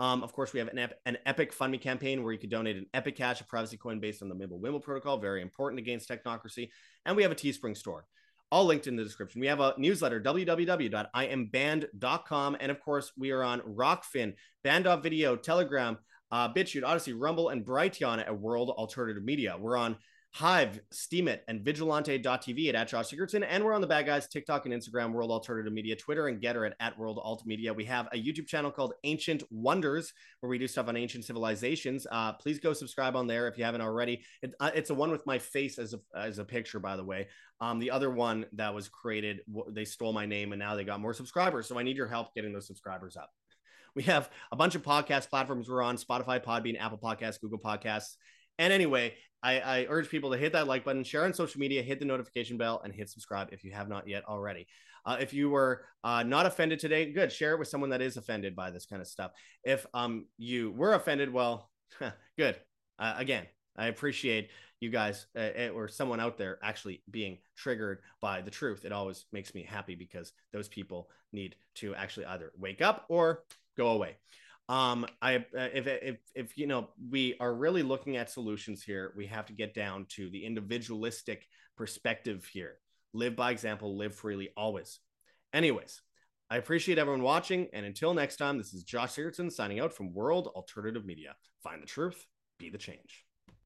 Um, 0.00 0.22
of 0.22 0.32
course, 0.32 0.54
we 0.54 0.58
have 0.58 0.68
an, 0.68 0.78
ep- 0.78 0.98
an 1.04 1.18
Epic 1.26 1.52
Fund 1.52 1.72
Me 1.72 1.78
campaign 1.78 2.24
where 2.24 2.32
you 2.32 2.38
can 2.38 2.48
donate 2.48 2.78
an 2.78 2.86
Epic 2.94 3.16
Cash, 3.16 3.42
of 3.42 3.48
privacy 3.48 3.76
coin 3.76 4.00
based 4.00 4.22
on 4.22 4.30
the 4.30 4.34
Mimblewimble 4.34 4.82
protocol, 4.82 5.18
very 5.18 5.42
important 5.42 5.78
against 5.78 6.08
technocracy. 6.08 6.70
And 7.04 7.14
we 7.14 7.22
have 7.22 7.30
a 7.30 7.36
Teespring 7.36 7.76
store, 7.76 8.06
all 8.50 8.64
linked 8.64 8.86
in 8.86 8.96
the 8.96 9.04
description. 9.04 9.42
We 9.42 9.48
have 9.48 9.60
a 9.60 9.74
newsletter, 9.76 10.18
www.iamband.com. 10.20 12.56
And 12.58 12.72
of 12.72 12.80
course, 12.80 13.12
we 13.18 13.30
are 13.30 13.42
on 13.42 13.60
Rokfin, 13.60 14.32
Banned.video, 14.64 15.36
Telegram, 15.36 15.98
uh, 16.32 16.50
BitChute, 16.50 16.82
Odysee, 16.82 17.12
Rumble, 17.12 17.50
and 17.50 17.62
Brighteon 17.62 18.20
at 18.20 18.40
World 18.40 18.70
Alternative 18.70 19.22
Media. 19.22 19.54
We're 19.58 19.76
on 19.76 19.98
Hive, 20.32 20.80
Steemit, 20.94 21.40
and 21.48 21.64
Vigilante.tv 21.64 22.68
at, 22.68 22.74
at 22.76 22.88
Josh 22.88 23.10
Sigurdson. 23.10 23.44
And 23.48 23.64
we're 23.64 23.72
on 23.72 23.80
the 23.80 23.86
Bad 23.86 24.06
Guys, 24.06 24.28
TikTok 24.28 24.64
and 24.64 24.72
Instagram, 24.72 25.12
World 25.12 25.32
Alternative 25.32 25.72
Media, 25.72 25.96
Twitter, 25.96 26.28
and 26.28 26.40
Gettr 26.40 26.66
at, 26.66 26.76
at 26.78 26.96
World 26.96 27.18
Alt 27.20 27.44
Media. 27.46 27.74
We 27.74 27.84
have 27.86 28.06
a 28.12 28.16
YouTube 28.16 28.46
channel 28.46 28.70
called 28.70 28.94
Ancient 29.02 29.42
Wonders, 29.50 30.12
where 30.38 30.48
we 30.48 30.56
do 30.56 30.68
stuff 30.68 30.86
on 30.86 30.96
ancient 30.96 31.24
civilizations. 31.24 32.06
Uh, 32.10 32.32
please 32.34 32.60
go 32.60 32.72
subscribe 32.72 33.16
on 33.16 33.26
there 33.26 33.48
if 33.48 33.58
you 33.58 33.64
haven't 33.64 33.80
already. 33.80 34.22
It, 34.40 34.54
uh, 34.60 34.70
it's 34.72 34.90
a 34.90 34.94
one 34.94 35.10
with 35.10 35.26
my 35.26 35.38
face 35.38 35.78
as 35.78 35.94
a, 35.94 35.98
as 36.16 36.38
a 36.38 36.44
picture, 36.44 36.78
by 36.78 36.96
the 36.96 37.04
way. 37.04 37.26
Um, 37.60 37.80
the 37.80 37.90
other 37.90 38.10
one 38.10 38.46
that 38.52 38.72
was 38.72 38.88
created, 38.88 39.40
they 39.70 39.84
stole 39.84 40.12
my 40.12 40.26
name 40.26 40.52
and 40.52 40.60
now 40.60 40.76
they 40.76 40.84
got 40.84 41.00
more 41.00 41.12
subscribers. 41.12 41.66
So 41.66 41.76
I 41.78 41.82
need 41.82 41.96
your 41.96 42.08
help 42.08 42.34
getting 42.34 42.52
those 42.52 42.68
subscribers 42.68 43.16
up. 43.16 43.30
We 43.96 44.04
have 44.04 44.30
a 44.52 44.56
bunch 44.56 44.76
of 44.76 44.82
podcast 44.82 45.28
platforms 45.28 45.68
we're 45.68 45.82
on 45.82 45.96
Spotify, 45.96 46.42
Podbean, 46.42 46.80
Apple 46.80 46.98
Podcasts, 46.98 47.40
Google 47.40 47.58
Podcasts. 47.58 48.14
And 48.58 48.72
anyway, 48.72 49.14
I, 49.42 49.60
I, 49.60 49.86
urge 49.88 50.08
people 50.08 50.30
to 50.30 50.36
hit 50.36 50.52
that 50.52 50.66
like 50.66 50.84
button, 50.84 51.04
share 51.04 51.24
on 51.24 51.32
social 51.32 51.60
media, 51.60 51.82
hit 51.82 51.98
the 51.98 52.04
notification 52.04 52.58
bell, 52.58 52.80
and 52.84 52.92
hit 52.92 53.08
subscribe 53.08 53.48
if 53.52 53.64
you 53.64 53.72
have 53.72 53.88
not 53.88 54.06
yet 54.06 54.24
already. 54.24 54.66
Uh, 55.06 55.16
if 55.20 55.32
you 55.32 55.48
were 55.48 55.84
uh, 56.04 56.22
not 56.22 56.46
offended 56.46 56.78
today, 56.78 57.10
good. 57.10 57.32
Share 57.32 57.54
it 57.54 57.58
with 57.58 57.68
someone 57.68 57.90
that 57.90 58.02
is 58.02 58.16
offended 58.16 58.54
by 58.54 58.70
this 58.70 58.86
kind 58.86 59.00
of 59.00 59.08
stuff. 59.08 59.32
If 59.64 59.86
um 59.94 60.26
you 60.36 60.72
were 60.72 60.94
offended, 60.94 61.32
well, 61.32 61.70
good. 62.38 62.56
Uh, 62.98 63.14
again, 63.16 63.46
I 63.76 63.86
appreciate 63.86 64.50
you 64.80 64.90
guys 64.90 65.26
uh, 65.36 65.50
eh, 65.54 65.68
or 65.68 65.88
someone 65.88 66.20
out 66.20 66.36
there 66.36 66.58
actually 66.62 67.02
being 67.10 67.38
triggered 67.56 68.00
by 68.20 68.42
the 68.42 68.50
truth. 68.50 68.84
It 68.84 68.92
always 68.92 69.24
makes 69.32 69.54
me 69.54 69.62
happy 69.62 69.94
because 69.94 70.32
those 70.52 70.68
people 70.68 71.08
need 71.32 71.54
to 71.76 71.94
actually 71.94 72.26
either 72.26 72.52
wake 72.58 72.82
up 72.82 73.06
or 73.08 73.44
go 73.76 73.88
away 73.88 74.16
um 74.70 75.04
i 75.20 75.36
uh, 75.36 75.68
if 75.74 75.86
if 75.88 76.16
if 76.36 76.56
you 76.56 76.66
know 76.66 76.88
we 77.10 77.34
are 77.40 77.52
really 77.52 77.82
looking 77.82 78.16
at 78.16 78.30
solutions 78.30 78.82
here 78.82 79.12
we 79.16 79.26
have 79.26 79.44
to 79.44 79.52
get 79.52 79.74
down 79.74 80.06
to 80.08 80.30
the 80.30 80.46
individualistic 80.46 81.48
perspective 81.76 82.48
here. 82.52 82.76
Live 83.12 83.34
by 83.34 83.50
example 83.50 83.96
live 83.96 84.14
freely 84.14 84.50
always. 84.56 85.00
Anyways 85.52 86.00
i 86.50 86.56
appreciate 86.56 86.98
everyone 86.98 87.22
watching 87.22 87.66
and 87.72 87.84
until 87.84 88.14
next 88.14 88.36
time 88.36 88.58
this 88.58 88.72
is 88.72 88.84
josh 88.84 89.14
Sigurdson 89.14 89.50
signing 89.50 89.80
out 89.80 89.92
from 89.92 90.14
world 90.14 90.46
alternative 90.54 91.04
media. 91.04 91.34
Find 91.64 91.82
the 91.82 91.86
truth 91.86 92.26
be 92.58 92.70
the 92.70 92.78
change 92.78 93.24